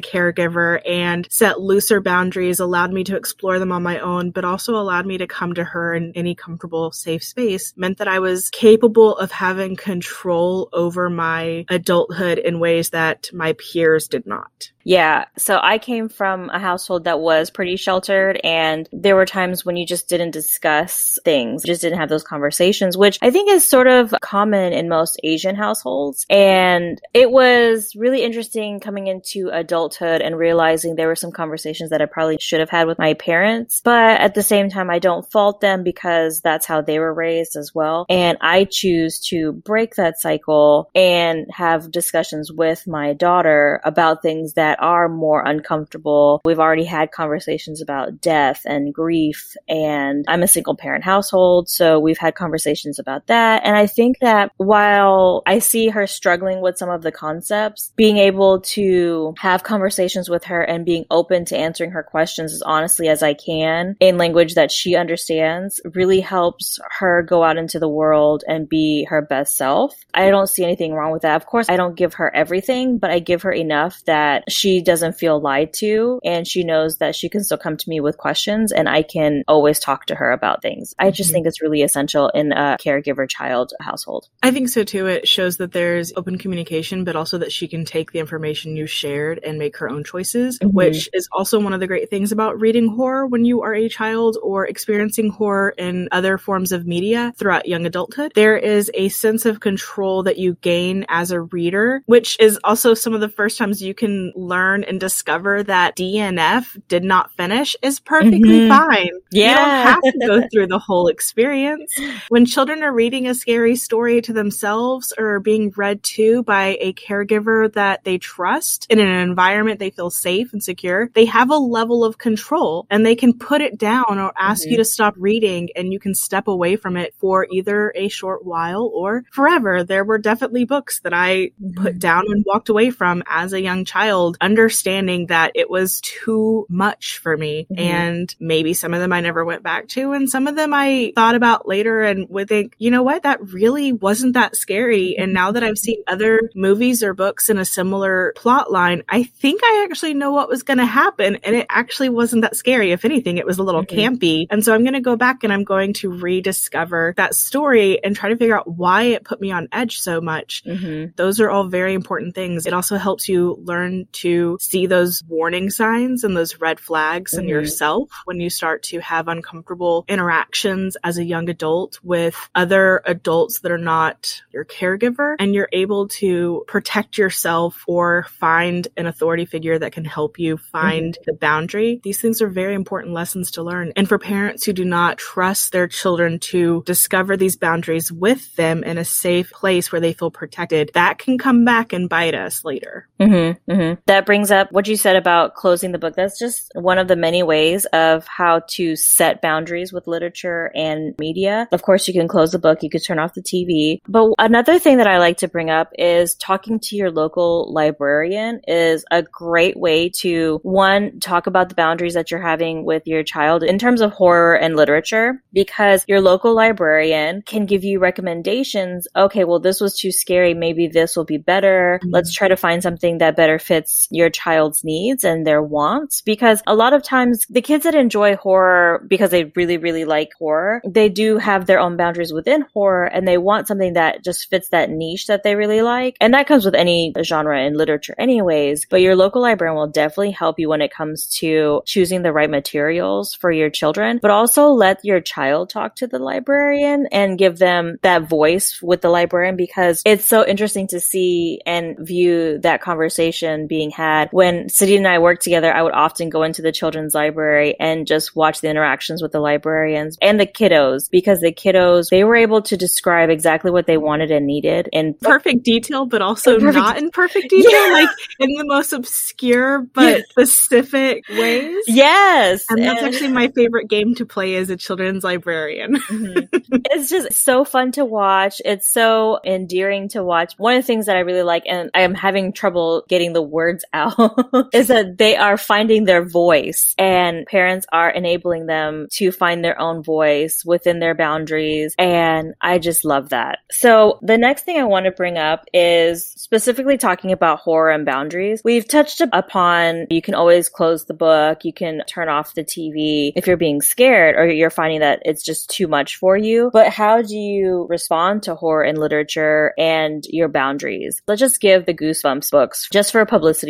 caregiver 0.00 0.80
and 0.88 1.26
set 1.30 1.60
looser 1.60 2.00
boundaries 2.00 2.58
allowed 2.58 2.90
me 2.90 3.04
to 3.04 3.16
explore 3.16 3.58
them 3.58 3.70
on 3.70 3.82
my 3.82 3.98
own, 3.98 4.30
but 4.30 4.46
also 4.46 4.76
allowed 4.76 5.04
me 5.04 5.18
to 5.18 5.26
come 5.26 5.52
to 5.54 5.64
her 5.64 5.94
in 5.94 6.12
any 6.14 6.34
comfortable, 6.34 6.90
safe 6.90 7.22
space 7.22 7.74
meant 7.76 7.98
that 7.98 8.08
I 8.08 8.20
was 8.20 8.48
capable 8.48 9.14
of 9.18 9.30
having 9.30 9.76
control 9.90 10.68
over 10.72 11.10
my 11.10 11.64
adulthood 11.68 12.38
in 12.38 12.60
ways 12.60 12.90
that 12.90 13.28
my 13.32 13.54
peers 13.54 14.06
did 14.06 14.24
not. 14.24 14.70
Yeah. 14.84 15.26
So 15.36 15.58
I 15.62 15.78
came 15.78 16.08
from 16.08 16.50
a 16.50 16.58
household 16.58 17.04
that 17.04 17.20
was 17.20 17.50
pretty 17.50 17.76
sheltered 17.76 18.40
and 18.42 18.88
there 18.92 19.16
were 19.16 19.26
times 19.26 19.64
when 19.64 19.76
you 19.76 19.86
just 19.86 20.08
didn't 20.08 20.30
discuss 20.30 21.18
things, 21.24 21.62
just 21.64 21.82
didn't 21.82 21.98
have 21.98 22.08
those 22.08 22.24
conversations, 22.24 22.96
which 22.96 23.18
I 23.22 23.30
think 23.30 23.50
is 23.50 23.68
sort 23.68 23.86
of 23.86 24.14
common 24.22 24.72
in 24.72 24.88
most 24.88 25.20
Asian 25.22 25.54
households. 25.54 26.24
And 26.30 27.00
it 27.14 27.30
was 27.30 27.94
really 27.94 28.22
interesting 28.22 28.80
coming 28.80 29.06
into 29.06 29.50
adulthood 29.52 30.20
and 30.20 30.36
realizing 30.36 30.94
there 30.94 31.08
were 31.08 31.16
some 31.16 31.32
conversations 31.32 31.90
that 31.90 32.02
I 32.02 32.06
probably 32.06 32.38
should 32.40 32.60
have 32.60 32.70
had 32.70 32.86
with 32.86 32.98
my 32.98 33.14
parents. 33.14 33.80
But 33.84 34.20
at 34.20 34.34
the 34.34 34.42
same 34.42 34.70
time, 34.70 34.90
I 34.90 34.98
don't 34.98 35.30
fault 35.30 35.60
them 35.60 35.82
because 35.82 36.40
that's 36.40 36.66
how 36.66 36.80
they 36.80 36.98
were 36.98 37.12
raised 37.12 37.56
as 37.56 37.74
well. 37.74 38.06
And 38.08 38.38
I 38.40 38.64
choose 38.64 39.20
to 39.28 39.52
break 39.52 39.96
that 39.96 40.18
cycle 40.18 40.90
and 40.94 41.46
have 41.50 41.90
discussions 41.90 42.50
with 42.52 42.86
my 42.86 43.12
daughter 43.12 43.80
about 43.84 44.22
things 44.22 44.54
that 44.54 44.69
that 44.70 44.80
are 44.80 45.08
more 45.08 45.42
uncomfortable. 45.44 46.40
We've 46.44 46.60
already 46.60 46.84
had 46.84 47.10
conversations 47.10 47.82
about 47.82 48.20
death 48.20 48.62
and 48.64 48.94
grief 48.94 49.56
and 49.68 50.24
I'm 50.28 50.44
a 50.44 50.46
single 50.46 50.76
parent 50.76 51.02
household. 51.02 51.68
So 51.68 51.98
we've 51.98 52.18
had 52.18 52.36
conversations 52.36 53.00
about 53.00 53.26
that. 53.26 53.62
And 53.64 53.76
I 53.76 53.88
think 53.88 54.20
that 54.20 54.52
while 54.58 55.42
I 55.44 55.58
see 55.58 55.88
her 55.88 56.06
struggling 56.06 56.60
with 56.60 56.78
some 56.78 56.88
of 56.88 57.02
the 57.02 57.10
concepts, 57.10 57.92
being 57.96 58.18
able 58.18 58.60
to 58.60 59.34
have 59.38 59.64
conversations 59.64 60.30
with 60.30 60.44
her 60.44 60.62
and 60.62 60.86
being 60.86 61.04
open 61.10 61.44
to 61.46 61.56
answering 61.56 61.90
her 61.90 62.04
questions 62.04 62.52
as 62.52 62.62
honestly 62.62 63.08
as 63.08 63.24
I 63.24 63.34
can 63.34 63.96
in 63.98 64.18
language 64.18 64.54
that 64.54 64.70
she 64.70 64.94
understands 64.94 65.80
really 65.96 66.20
helps 66.20 66.78
her 66.98 67.24
go 67.24 67.42
out 67.42 67.56
into 67.56 67.80
the 67.80 67.88
world 67.88 68.44
and 68.46 68.68
be 68.68 69.04
her 69.10 69.20
best 69.20 69.56
self. 69.56 69.96
I 70.14 70.30
don't 70.30 70.48
see 70.48 70.62
anything 70.62 70.92
wrong 70.92 71.10
with 71.10 71.22
that. 71.22 71.34
Of 71.34 71.46
course, 71.46 71.68
I 71.68 71.76
don't 71.76 71.96
give 71.96 72.14
her 72.14 72.32
everything, 72.32 72.98
but 72.98 73.10
I 73.10 73.18
give 73.18 73.42
her 73.42 73.52
enough 73.52 74.04
that 74.04 74.44
she 74.60 74.82
doesn't 74.82 75.14
feel 75.14 75.40
lied 75.40 75.72
to 75.72 76.20
and 76.22 76.46
she 76.46 76.64
knows 76.64 76.98
that 76.98 77.16
she 77.16 77.30
can 77.30 77.42
still 77.42 77.56
come 77.56 77.78
to 77.78 77.88
me 77.88 77.98
with 78.00 78.18
questions 78.18 78.72
and 78.72 78.88
I 78.88 79.02
can 79.02 79.42
always 79.48 79.78
talk 79.78 80.06
to 80.06 80.14
her 80.14 80.32
about 80.32 80.60
things. 80.60 80.94
I 80.98 81.10
just 81.10 81.28
mm-hmm. 81.28 81.34
think 81.34 81.46
it's 81.46 81.62
really 81.62 81.82
essential 81.82 82.28
in 82.28 82.52
a 82.52 82.76
caregiver 82.78 83.26
child 83.28 83.72
household. 83.80 84.28
I 84.42 84.50
think 84.50 84.68
so 84.68 84.84
too. 84.84 85.06
It 85.06 85.26
shows 85.26 85.56
that 85.56 85.72
there's 85.72 86.12
open 86.14 86.36
communication, 86.36 87.04
but 87.04 87.16
also 87.16 87.38
that 87.38 87.52
she 87.52 87.68
can 87.68 87.86
take 87.86 88.12
the 88.12 88.18
information 88.18 88.76
you 88.76 88.86
shared 88.86 89.40
and 89.42 89.58
make 89.58 89.78
her 89.78 89.88
own 89.88 90.04
choices, 90.04 90.58
mm-hmm. 90.58 90.76
which 90.76 91.08
is 91.14 91.26
also 91.32 91.58
one 91.58 91.72
of 91.72 91.80
the 91.80 91.86
great 91.86 92.10
things 92.10 92.30
about 92.30 92.60
reading 92.60 92.88
horror 92.88 93.26
when 93.26 93.46
you 93.46 93.62
are 93.62 93.74
a 93.74 93.88
child 93.88 94.36
or 94.42 94.66
experiencing 94.66 95.30
horror 95.30 95.70
in 95.70 96.08
other 96.12 96.36
forms 96.36 96.72
of 96.72 96.86
media 96.86 97.32
throughout 97.38 97.66
young 97.66 97.86
adulthood. 97.86 98.32
There 98.34 98.58
is 98.58 98.90
a 98.92 99.08
sense 99.08 99.46
of 99.46 99.60
control 99.60 100.24
that 100.24 100.36
you 100.36 100.56
gain 100.60 101.06
as 101.08 101.30
a 101.30 101.40
reader, 101.40 102.02
which 102.04 102.38
is 102.38 102.58
also 102.62 102.92
some 102.92 103.14
of 103.14 103.20
the 103.22 103.28
first 103.28 103.56
times 103.56 103.82
you 103.82 103.94
can 103.94 104.32
learn 104.50 104.84
and 104.84 105.00
discover 105.00 105.62
that 105.62 105.96
DNF 105.96 106.80
did 106.88 107.04
not 107.04 107.32
finish 107.32 107.76
is 107.80 108.00
perfectly 108.00 108.40
mm-hmm. 108.40 108.68
fine. 108.68 109.10
Yeah. 109.30 109.50
You 109.50 109.56
don't 109.56 109.86
have 109.86 110.02
to 110.02 110.26
go 110.26 110.48
through 110.52 110.66
the 110.66 110.78
whole 110.78 111.08
experience. 111.08 111.96
When 112.28 112.44
children 112.44 112.82
are 112.82 112.92
reading 112.92 113.26
a 113.26 113.34
scary 113.34 113.76
story 113.76 114.20
to 114.22 114.32
themselves 114.32 115.12
or 115.16 115.40
being 115.40 115.72
read 115.76 116.02
to 116.02 116.42
by 116.42 116.76
a 116.80 116.92
caregiver 116.92 117.72
that 117.74 118.04
they 118.04 118.18
trust 118.18 118.86
in 118.90 118.98
an 118.98 119.08
environment 119.08 119.78
they 119.78 119.90
feel 119.90 120.10
safe 120.10 120.52
and 120.52 120.62
secure, 120.62 121.08
they 121.14 121.24
have 121.26 121.50
a 121.50 121.56
level 121.56 122.04
of 122.04 122.18
control 122.18 122.86
and 122.90 123.06
they 123.06 123.14
can 123.14 123.32
put 123.32 123.60
it 123.60 123.78
down 123.78 124.18
or 124.18 124.32
ask 124.38 124.62
mm-hmm. 124.62 124.72
you 124.72 124.76
to 124.78 124.84
stop 124.84 125.14
reading 125.16 125.70
and 125.76 125.92
you 125.92 126.00
can 126.00 126.14
step 126.14 126.48
away 126.48 126.76
from 126.76 126.96
it 126.96 127.14
for 127.18 127.46
either 127.50 127.92
a 127.94 128.08
short 128.08 128.44
while 128.44 128.90
or 128.92 129.24
forever. 129.30 129.84
There 129.84 130.04
were 130.04 130.18
definitely 130.18 130.64
books 130.64 131.00
that 131.00 131.14
I 131.14 131.52
put 131.76 131.92
mm-hmm. 131.92 131.98
down 131.98 132.24
and 132.28 132.44
walked 132.46 132.68
away 132.68 132.90
from 132.90 133.22
as 133.26 133.52
a 133.52 133.62
young 133.62 133.84
child 133.84 134.36
understanding 134.40 135.26
that 135.26 135.52
it 135.54 135.70
was 135.70 136.00
too 136.00 136.66
much 136.68 137.18
for 137.18 137.36
me. 137.36 137.66
Mm-hmm. 137.70 137.82
And 137.82 138.36
maybe 138.40 138.74
some 138.74 138.94
of 138.94 139.00
them 139.00 139.12
I 139.12 139.20
never 139.20 139.44
went 139.44 139.62
back 139.62 139.88
to, 139.88 140.12
and 140.12 140.28
some 140.28 140.46
of 140.46 140.56
them 140.56 140.72
I 140.74 141.12
thought 141.14 141.34
about 141.34 141.68
later 141.68 142.02
and 142.02 142.28
would 142.28 142.48
think, 142.48 142.74
you 142.78 142.90
know 142.90 143.02
what, 143.02 143.22
that 143.24 143.52
really 143.52 143.92
wasn't 143.92 144.34
that 144.34 144.56
scary. 144.56 145.16
And 145.16 145.32
now 145.32 145.52
that 145.52 145.64
I've 145.64 145.78
seen 145.78 146.02
other 146.06 146.50
movies 146.54 147.02
or 147.02 147.14
books 147.14 147.50
in 147.50 147.58
a 147.58 147.64
similar 147.64 148.32
plot 148.36 148.70
line, 148.70 149.02
I 149.08 149.24
think 149.24 149.60
I 149.64 149.86
actually 149.88 150.14
know 150.14 150.32
what 150.32 150.48
was 150.48 150.62
going 150.62 150.78
to 150.78 150.86
happen. 150.86 151.36
And 151.36 151.56
it 151.56 151.66
actually 151.68 152.08
wasn't 152.08 152.42
that 152.42 152.56
scary. 152.56 152.92
If 152.92 153.04
anything, 153.04 153.38
it 153.38 153.46
was 153.46 153.58
a 153.58 153.62
little 153.62 153.84
mm-hmm. 153.84 153.98
campy. 153.98 154.46
And 154.50 154.64
so 154.64 154.74
I'm 154.74 154.82
going 154.82 154.94
to 154.94 155.00
go 155.00 155.16
back 155.16 155.44
and 155.44 155.52
I'm 155.52 155.64
going 155.64 155.94
to 155.94 156.10
rediscover 156.10 157.14
that 157.16 157.34
story 157.34 158.02
and 158.02 158.16
try 158.16 158.28
to 158.30 158.36
figure 158.36 158.56
out 158.56 158.68
why 158.68 159.02
it 159.02 159.24
put 159.24 159.40
me 159.40 159.50
on 159.52 159.68
edge 159.72 159.98
so 159.98 160.20
much. 160.20 160.62
Mm-hmm. 160.64 161.12
Those 161.16 161.40
are 161.40 161.50
all 161.50 161.68
very 161.68 161.94
important 161.94 162.34
things. 162.34 162.66
It 162.66 162.72
also 162.72 162.96
helps 162.96 163.28
you 163.28 163.58
learn 163.64 164.06
to 164.12 164.29
to 164.30 164.58
see 164.60 164.86
those 164.86 165.22
warning 165.28 165.70
signs 165.70 166.24
and 166.24 166.36
those 166.36 166.60
red 166.60 166.78
flags 166.78 167.32
mm-hmm. 167.32 167.42
in 167.42 167.48
yourself 167.48 168.10
when 168.24 168.40
you 168.40 168.50
start 168.50 168.82
to 168.84 169.00
have 169.00 169.28
uncomfortable 169.28 170.04
interactions 170.08 170.96
as 171.02 171.18
a 171.18 171.24
young 171.24 171.48
adult 171.48 171.98
with 172.02 172.36
other 172.54 173.02
adults 173.06 173.60
that 173.60 173.72
are 173.72 173.78
not 173.78 174.42
your 174.52 174.64
caregiver 174.64 175.34
and 175.38 175.54
you're 175.54 175.68
able 175.72 176.08
to 176.08 176.64
protect 176.66 177.18
yourself 177.18 177.84
or 177.86 178.26
find 178.38 178.88
an 178.96 179.06
authority 179.06 179.44
figure 179.44 179.78
that 179.78 179.92
can 179.92 180.04
help 180.04 180.38
you 180.38 180.56
find 180.56 181.14
mm-hmm. 181.14 181.22
the 181.26 181.32
boundary. 181.32 182.00
These 182.02 182.20
things 182.20 182.40
are 182.40 182.48
very 182.48 182.74
important 182.74 183.14
lessons 183.14 183.50
to 183.52 183.62
learn. 183.62 183.92
And 183.96 184.08
for 184.08 184.18
parents 184.18 184.64
who 184.64 184.72
do 184.72 184.84
not 184.84 185.18
trust 185.18 185.72
their 185.72 185.88
children 185.88 186.38
to 186.50 186.82
discover 186.86 187.36
these 187.36 187.56
boundaries 187.56 188.12
with 188.12 188.54
them 188.56 188.84
in 188.84 188.98
a 188.98 189.04
safe 189.04 189.50
place 189.50 189.90
where 189.90 190.00
they 190.00 190.12
feel 190.12 190.30
protected, 190.30 190.90
that 190.94 191.18
can 191.18 191.38
come 191.38 191.64
back 191.64 191.92
and 191.92 192.08
bite 192.08 192.34
us 192.34 192.64
later. 192.64 193.08
Mm-hmm, 193.20 193.72
mm-hmm. 193.72 194.00
That 194.06 194.19
that 194.20 194.26
brings 194.26 194.50
up 194.50 194.70
what 194.70 194.86
you 194.86 194.96
said 194.96 195.16
about 195.16 195.54
closing 195.54 195.92
the 195.92 195.98
book. 195.98 196.14
That's 196.14 196.38
just 196.38 196.70
one 196.74 196.98
of 196.98 197.08
the 197.08 197.16
many 197.16 197.42
ways 197.42 197.86
of 197.86 198.26
how 198.26 198.60
to 198.72 198.94
set 198.94 199.40
boundaries 199.40 199.94
with 199.94 200.06
literature 200.06 200.70
and 200.74 201.14
media. 201.18 201.66
Of 201.72 201.80
course, 201.80 202.06
you 202.06 202.12
can 202.12 202.28
close 202.28 202.52
the 202.52 202.58
book, 202.58 202.82
you 202.82 202.90
could 202.90 203.02
turn 203.02 203.18
off 203.18 203.32
the 203.32 203.40
TV. 203.40 204.02
But 204.06 204.34
another 204.38 204.78
thing 204.78 204.98
that 204.98 205.06
I 205.06 205.16
like 205.16 205.38
to 205.38 205.48
bring 205.48 205.70
up 205.70 205.90
is 205.98 206.34
talking 206.34 206.78
to 206.80 206.96
your 206.96 207.10
local 207.10 207.72
librarian 207.72 208.60
is 208.68 209.06
a 209.10 209.22
great 209.22 209.78
way 209.78 210.10
to 210.18 210.60
one, 210.64 211.18
talk 211.20 211.46
about 211.46 211.70
the 211.70 211.74
boundaries 211.74 212.12
that 212.12 212.30
you're 212.30 212.42
having 212.42 212.84
with 212.84 213.06
your 213.06 213.22
child 213.22 213.62
in 213.62 213.78
terms 213.78 214.02
of 214.02 214.12
horror 214.12 214.54
and 214.54 214.76
literature, 214.76 215.42
because 215.54 216.04
your 216.08 216.20
local 216.20 216.54
librarian 216.54 217.40
can 217.40 217.64
give 217.64 217.84
you 217.84 218.00
recommendations. 218.00 219.08
Okay, 219.16 219.44
well, 219.44 219.60
this 219.60 219.80
was 219.80 219.98
too 219.98 220.12
scary. 220.12 220.52
Maybe 220.52 220.88
this 220.88 221.16
will 221.16 221.24
be 221.24 221.38
better. 221.38 222.00
Mm-hmm. 222.02 222.12
Let's 222.12 222.34
try 222.34 222.48
to 222.48 222.56
find 222.56 222.82
something 222.82 223.16
that 223.16 223.34
better 223.34 223.58
fits 223.58 224.08
your 224.10 224.30
child's 224.30 224.84
needs 224.84 225.24
and 225.24 225.46
their 225.46 225.62
wants. 225.62 226.20
Because 226.20 226.62
a 226.66 226.74
lot 226.74 226.92
of 226.92 227.02
times 227.02 227.46
the 227.48 227.62
kids 227.62 227.84
that 227.84 227.94
enjoy 227.94 228.36
horror 228.36 229.04
because 229.08 229.30
they 229.30 229.44
really, 229.56 229.78
really 229.78 230.04
like 230.04 230.30
horror, 230.38 230.82
they 230.86 231.08
do 231.08 231.38
have 231.38 231.66
their 231.66 231.80
own 231.80 231.96
boundaries 231.96 232.32
within 232.32 232.66
horror 232.72 233.04
and 233.04 233.26
they 233.26 233.38
want 233.38 233.68
something 233.68 233.94
that 233.94 234.24
just 234.24 234.48
fits 234.50 234.68
that 234.70 234.90
niche 234.90 235.26
that 235.26 235.42
they 235.42 235.54
really 235.54 235.82
like. 235.82 236.16
And 236.20 236.34
that 236.34 236.46
comes 236.46 236.64
with 236.64 236.74
any 236.74 237.12
genre 237.22 237.60
in 237.60 237.74
literature 237.74 238.14
anyways. 238.18 238.86
But 238.86 239.00
your 239.00 239.16
local 239.16 239.42
librarian 239.42 239.76
will 239.76 239.86
definitely 239.86 240.32
help 240.32 240.58
you 240.58 240.68
when 240.68 240.82
it 240.82 240.92
comes 240.92 241.26
to 241.38 241.82
choosing 241.86 242.22
the 242.22 242.32
right 242.32 242.50
materials 242.50 243.34
for 243.34 243.50
your 243.50 243.70
children, 243.70 244.18
but 244.20 244.30
also 244.30 244.68
let 244.68 245.04
your 245.04 245.20
child 245.20 245.70
talk 245.70 245.96
to 245.96 246.06
the 246.06 246.18
librarian 246.18 247.06
and 247.12 247.38
give 247.38 247.58
them 247.58 247.98
that 248.02 248.28
voice 248.28 248.80
with 248.82 249.00
the 249.00 249.08
librarian 249.08 249.56
because 249.56 250.02
it's 250.04 250.24
so 250.24 250.46
interesting 250.46 250.88
to 250.88 251.00
see 251.00 251.60
and 251.66 251.96
view 251.98 252.58
that 252.58 252.80
conversation 252.80 253.66
being 253.66 253.90
had. 254.00 254.28
When 254.32 254.68
Sadie 254.68 254.96
and 254.96 255.06
I 255.06 255.18
worked 255.18 255.42
together, 255.42 255.72
I 255.72 255.82
would 255.82 255.92
often 255.92 256.30
go 256.30 256.42
into 256.42 256.62
the 256.62 256.72
children's 256.72 257.14
library 257.14 257.76
and 257.78 258.06
just 258.06 258.34
watch 258.34 258.60
the 258.60 258.70
interactions 258.70 259.22
with 259.22 259.32
the 259.32 259.40
librarians 259.40 260.16
and 260.22 260.40
the 260.40 260.46
kiddos 260.46 261.10
because 261.10 261.40
the 261.40 261.52
kiddos, 261.52 262.08
they 262.10 262.24
were 262.24 262.36
able 262.36 262.62
to 262.62 262.76
describe 262.76 263.28
exactly 263.30 263.70
what 263.70 263.86
they 263.86 263.98
wanted 263.98 264.30
and 264.30 264.46
needed 264.46 264.88
in 264.92 265.14
perfect 265.14 265.62
detail, 265.62 266.06
but 266.06 266.22
also 266.22 266.58
perfect. 266.58 266.74
not 266.74 266.98
in 266.98 267.10
perfect 267.10 267.50
detail, 267.50 267.70
yeah. 267.70 267.92
like 267.92 268.08
in 268.38 268.50
the 268.54 268.64
most 268.64 268.92
obscure 268.92 269.82
but 269.92 270.22
specific 270.30 271.28
ways. 271.28 271.84
Yes. 271.86 272.64
And 272.70 272.82
that's 272.82 273.02
and- 273.02 273.14
actually 273.14 273.32
my 273.32 273.48
favorite 273.48 273.88
game 273.88 274.14
to 274.14 274.24
play 274.24 274.56
as 274.56 274.70
a 274.70 274.76
children's 274.76 275.24
librarian. 275.24 275.96
mm-hmm. 275.96 276.56
It's 276.92 277.10
just 277.10 277.32
so 277.32 277.64
fun 277.64 277.92
to 277.92 278.04
watch. 278.04 278.60
It's 278.64 278.88
so 278.90 279.38
endearing 279.44 280.08
to 280.10 280.24
watch. 280.24 280.54
One 280.56 280.74
of 280.74 280.82
the 280.82 280.86
things 280.86 281.06
that 281.06 281.16
I 281.16 281.20
really 281.20 281.42
like, 281.42 281.64
and 281.66 281.90
I 281.94 282.02
am 282.02 282.14
having 282.14 282.52
trouble 282.52 283.04
getting 283.08 283.32
the 283.32 283.42
words 283.42 283.79
out, 283.92 284.70
is 284.72 284.88
that 284.88 285.18
they 285.18 285.36
are 285.36 285.56
finding 285.56 286.04
their 286.04 286.24
voice 286.24 286.94
and 286.98 287.46
parents 287.46 287.86
are 287.92 288.10
enabling 288.10 288.66
them 288.66 289.06
to 289.12 289.32
find 289.32 289.64
their 289.64 289.80
own 289.80 290.02
voice 290.02 290.64
within 290.64 291.00
their 291.00 291.14
boundaries. 291.14 291.94
And 291.98 292.54
I 292.60 292.78
just 292.78 293.04
love 293.04 293.30
that. 293.30 293.60
So 293.70 294.18
the 294.22 294.38
next 294.38 294.64
thing 294.64 294.78
I 294.78 294.84
want 294.84 295.04
to 295.06 295.12
bring 295.12 295.38
up 295.38 295.66
is 295.72 296.26
specifically 296.36 296.98
talking 296.98 297.32
about 297.32 297.60
horror 297.60 297.90
and 297.90 298.04
boundaries. 298.04 298.62
We've 298.64 298.86
touched 298.86 299.20
upon 299.32 300.06
you 300.10 300.22
can 300.22 300.34
always 300.34 300.68
close 300.68 301.04
the 301.04 301.14
book. 301.14 301.64
You 301.64 301.72
can 301.72 302.02
turn 302.06 302.28
off 302.28 302.54
the 302.54 302.64
TV 302.64 303.32
if 303.36 303.46
you're 303.46 303.56
being 303.56 303.80
scared 303.80 304.36
or 304.36 304.46
you're 304.46 304.70
finding 304.70 305.00
that 305.00 305.22
it's 305.24 305.42
just 305.42 305.70
too 305.70 305.86
much 305.86 306.16
for 306.16 306.36
you. 306.36 306.70
But 306.72 306.92
how 306.92 307.22
do 307.22 307.36
you 307.36 307.86
respond 307.88 308.42
to 308.44 308.54
horror 308.54 308.84
in 308.84 308.96
literature 308.96 309.74
and 309.78 310.24
your 310.26 310.48
boundaries? 310.48 311.22
Let's 311.26 311.40
just 311.40 311.60
give 311.60 311.86
the 311.86 311.94
Goosebumps 311.94 312.50
books 312.50 312.88
just 312.92 313.12
for 313.12 313.20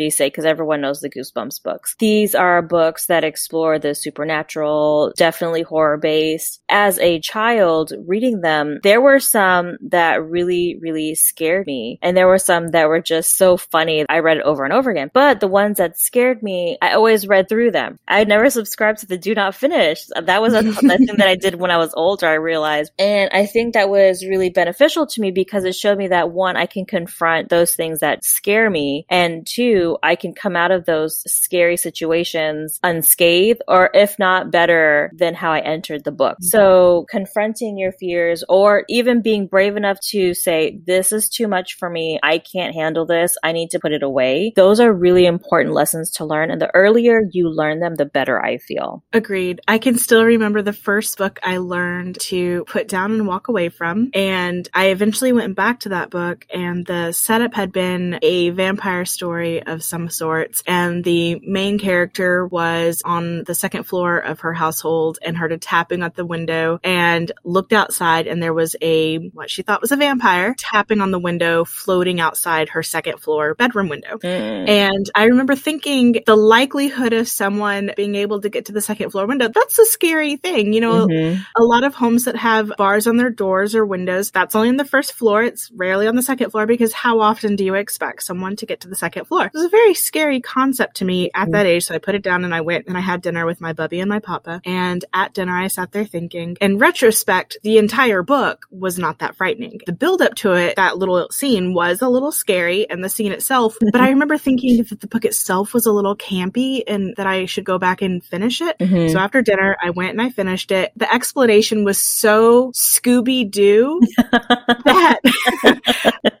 publicity's 0.01 0.17
sake 0.17 0.33
because 0.33 0.45
everyone 0.45 0.81
knows 0.81 0.99
the 0.99 1.09
Goosebumps 1.09 1.61
books. 1.63 1.95
These 1.99 2.35
are 2.35 2.61
books 2.61 3.07
that 3.07 3.23
explore 3.23 3.79
the 3.79 3.93
supernatural, 3.95 5.13
definitely 5.17 5.61
horror 5.61 5.97
based. 5.97 6.61
As 6.69 6.97
a 6.99 7.19
child 7.19 7.93
reading 8.07 8.41
them, 8.41 8.79
there 8.83 9.01
were 9.01 9.19
some 9.19 9.77
that 9.89 10.23
really, 10.23 10.77
really 10.79 11.15
scared 11.15 11.67
me. 11.67 11.99
And 12.01 12.15
there 12.15 12.27
were 12.27 12.39
some 12.39 12.69
that 12.69 12.87
were 12.87 13.01
just 13.01 13.37
so 13.37 13.57
funny. 13.57 14.05
I 14.09 14.19
read 14.19 14.37
it 14.37 14.43
over 14.43 14.63
and 14.63 14.73
over 14.73 14.89
again. 14.89 15.11
But 15.13 15.39
the 15.39 15.47
ones 15.47 15.77
that 15.77 15.99
scared 15.99 16.41
me, 16.41 16.77
I 16.81 16.93
always 16.93 17.27
read 17.27 17.49
through 17.49 17.71
them. 17.71 17.99
I 18.07 18.23
never 18.23 18.49
subscribed 18.49 18.99
to 18.99 19.07
the 19.07 19.17
do 19.17 19.35
not 19.35 19.55
finish. 19.55 20.05
That 20.15 20.41
was 20.41 20.53
a 20.53 20.63
thing 20.73 21.17
that 21.17 21.27
I 21.27 21.35
did 21.35 21.55
when 21.55 21.71
I 21.71 21.77
was 21.77 21.93
older, 21.95 22.27
I 22.27 22.35
realized. 22.35 22.91
And 22.97 23.29
I 23.33 23.45
think 23.45 23.73
that 23.73 23.89
was 23.89 24.25
really 24.25 24.49
beneficial 24.49 25.05
to 25.07 25.21
me 25.21 25.31
because 25.31 25.65
it 25.65 25.75
showed 25.75 25.97
me 25.97 26.09
that 26.09 26.31
one, 26.31 26.57
I 26.57 26.65
can 26.65 26.85
confront 26.85 27.49
those 27.49 27.75
things 27.75 27.99
that 27.99 28.23
scare 28.23 28.69
me. 28.69 29.05
And 29.09 29.45
two, 29.45 29.90
I 30.03 30.15
can 30.15 30.33
come 30.33 30.55
out 30.55 30.71
of 30.71 30.85
those 30.85 31.23
scary 31.31 31.77
situations 31.77 32.79
unscathed 32.83 33.61
or 33.67 33.89
if 33.93 34.17
not 34.19 34.51
better 34.51 35.11
than 35.15 35.33
how 35.33 35.51
I 35.51 35.59
entered 35.59 36.03
the 36.03 36.11
book. 36.11 36.37
So 36.41 37.05
confronting 37.09 37.77
your 37.77 37.91
fears 37.91 38.43
or 38.47 38.83
even 38.89 39.21
being 39.21 39.47
brave 39.47 39.75
enough 39.75 39.99
to 40.09 40.33
say, 40.33 40.79
this 40.85 41.11
is 41.11 41.29
too 41.29 41.47
much 41.47 41.77
for 41.77 41.89
me. 41.89 42.19
I 42.23 42.39
can't 42.39 42.73
handle 42.73 43.05
this. 43.05 43.37
I 43.43 43.51
need 43.51 43.71
to 43.71 43.79
put 43.79 43.91
it 43.91 44.03
away. 44.03 44.53
Those 44.55 44.79
are 44.79 44.93
really 44.93 45.25
important 45.25 45.73
lessons 45.73 46.11
to 46.11 46.25
learn. 46.25 46.51
And 46.51 46.61
the 46.61 46.73
earlier 46.73 47.21
you 47.31 47.49
learn 47.49 47.79
them, 47.79 47.95
the 47.95 48.05
better 48.05 48.43
I 48.43 48.57
feel. 48.57 49.03
Agreed. 49.13 49.61
I 49.67 49.77
can 49.77 49.97
still 49.97 50.23
remember 50.23 50.61
the 50.61 50.73
first 50.73 51.17
book 51.17 51.39
I 51.43 51.57
learned 51.57 52.19
to 52.21 52.65
put 52.65 52.87
down 52.87 53.11
and 53.11 53.27
walk 53.27 53.47
away 53.47 53.69
from. 53.69 54.09
And 54.13 54.67
I 54.73 54.87
eventually 54.87 55.33
went 55.33 55.55
back 55.55 55.81
to 55.81 55.89
that 55.89 56.09
book 56.09 56.45
and 56.53 56.85
the 56.85 57.11
setup 57.11 57.53
had 57.53 57.71
been 57.71 58.19
a 58.21 58.49
vampire 58.49 59.05
story 59.05 59.63
of 59.63 59.80
some 59.81 60.09
sorts. 60.09 60.63
And 60.65 61.03
the 61.03 61.39
main 61.43 61.79
character 61.79 62.45
was 62.45 63.01
on 63.03 63.43
the 63.43 63.55
second 63.55 63.83
floor 63.83 64.17
of 64.17 64.41
her 64.41 64.53
household 64.53 65.19
and 65.21 65.37
heard 65.37 65.51
a 65.51 65.57
tapping 65.57 66.03
at 66.03 66.15
the 66.15 66.25
window 66.25 66.79
and 66.83 67.31
looked 67.43 67.73
outside 67.73 68.27
and 68.27 68.41
there 68.41 68.53
was 68.53 68.75
a, 68.81 69.17
what 69.29 69.49
she 69.49 69.61
thought 69.61 69.81
was 69.81 69.91
a 69.91 69.97
vampire 69.97 70.55
tapping 70.57 71.01
on 71.01 71.11
the 71.11 71.19
window 71.19 71.65
floating 71.65 72.19
outside 72.19 72.69
her 72.69 72.83
second 72.83 73.19
floor 73.19 73.55
bedroom 73.55 73.89
window. 73.89 74.17
Mm. 74.17 74.69
And 74.69 75.09
I 75.15 75.25
remember 75.25 75.55
thinking 75.55 76.21
the 76.25 76.35
likelihood 76.35 77.13
of 77.13 77.27
someone 77.27 77.91
being 77.95 78.15
able 78.15 78.41
to 78.41 78.49
get 78.49 78.65
to 78.65 78.71
the 78.71 78.81
second 78.81 79.11
floor 79.11 79.27
window, 79.27 79.49
that's 79.53 79.79
a 79.79 79.85
scary 79.85 80.37
thing. 80.37 80.73
You 80.73 80.81
know, 80.81 81.07
mm-hmm. 81.07 81.41
a 81.55 81.63
lot 81.63 81.83
of 81.83 81.95
homes 81.95 82.25
that 82.25 82.35
have 82.35 82.71
bars 82.77 83.07
on 83.07 83.17
their 83.17 83.29
doors 83.29 83.75
or 83.75 83.85
windows, 83.85 84.31
that's 84.31 84.55
only 84.55 84.69
on 84.69 84.77
the 84.77 84.85
first 84.85 85.13
floor. 85.13 85.43
It's 85.43 85.71
rarely 85.71 86.07
on 86.07 86.15
the 86.15 86.21
second 86.21 86.51
floor 86.51 86.65
because 86.65 86.93
how 86.93 87.19
often 87.19 87.55
do 87.55 87.63
you 87.63 87.75
expect 87.75 88.23
someone 88.23 88.55
to 88.57 88.65
get 88.65 88.81
to 88.81 88.87
the 88.87 88.95
second 88.95 89.25
floor? 89.25 89.45
It 89.45 89.53
was 89.53 89.70
very 89.71 89.93
scary 89.93 90.41
concept 90.41 90.97
to 90.97 91.05
me 91.05 91.31
at 91.33 91.43
mm-hmm. 91.43 91.51
that 91.51 91.65
age. 91.65 91.85
So 91.85 91.95
I 91.95 91.97
put 91.97 92.15
it 92.15 92.21
down 92.21 92.43
and 92.45 92.53
I 92.53 92.61
went 92.61 92.87
and 92.87 92.97
I 92.97 93.01
had 93.01 93.21
dinner 93.21 93.45
with 93.45 93.61
my 93.61 93.73
bubby 93.73 93.99
and 93.99 94.09
my 94.09 94.19
papa. 94.19 94.61
And 94.65 95.03
at 95.13 95.33
dinner, 95.33 95.57
I 95.57 95.67
sat 95.67 95.91
there 95.91 96.05
thinking, 96.05 96.57
in 96.61 96.77
retrospect, 96.77 97.57
the 97.63 97.77
entire 97.77 98.21
book 98.21 98.67
was 98.69 98.99
not 98.99 99.19
that 99.19 99.35
frightening. 99.35 99.79
The 99.85 99.93
build 99.93 100.21
up 100.21 100.35
to 100.35 100.53
it, 100.53 100.75
that 100.75 100.97
little 100.97 101.27
scene 101.31 101.73
was 101.73 102.01
a 102.01 102.09
little 102.09 102.31
scary 102.31 102.89
and 102.89 103.03
the 103.03 103.09
scene 103.09 103.31
itself, 103.31 103.77
but 103.91 104.01
I 104.01 104.09
remember 104.09 104.37
thinking 104.37 104.83
that 104.83 104.99
the 104.99 105.07
book 105.07 105.25
itself 105.25 105.73
was 105.73 105.85
a 105.85 105.91
little 105.91 106.15
campy 106.15 106.83
and 106.87 107.15
that 107.17 107.27
I 107.27 107.45
should 107.45 107.65
go 107.65 107.79
back 107.79 108.01
and 108.01 108.23
finish 108.23 108.61
it. 108.61 108.77
Mm-hmm. 108.79 109.13
So 109.13 109.19
after 109.19 109.41
dinner, 109.41 109.77
I 109.81 109.89
went 109.89 110.11
and 110.11 110.21
I 110.21 110.29
finished 110.29 110.71
it. 110.71 110.91
The 110.95 111.11
explanation 111.11 111.83
was 111.83 111.97
so 111.97 112.71
Scooby 112.71 113.49
Doo 113.49 114.01
that 114.17 115.19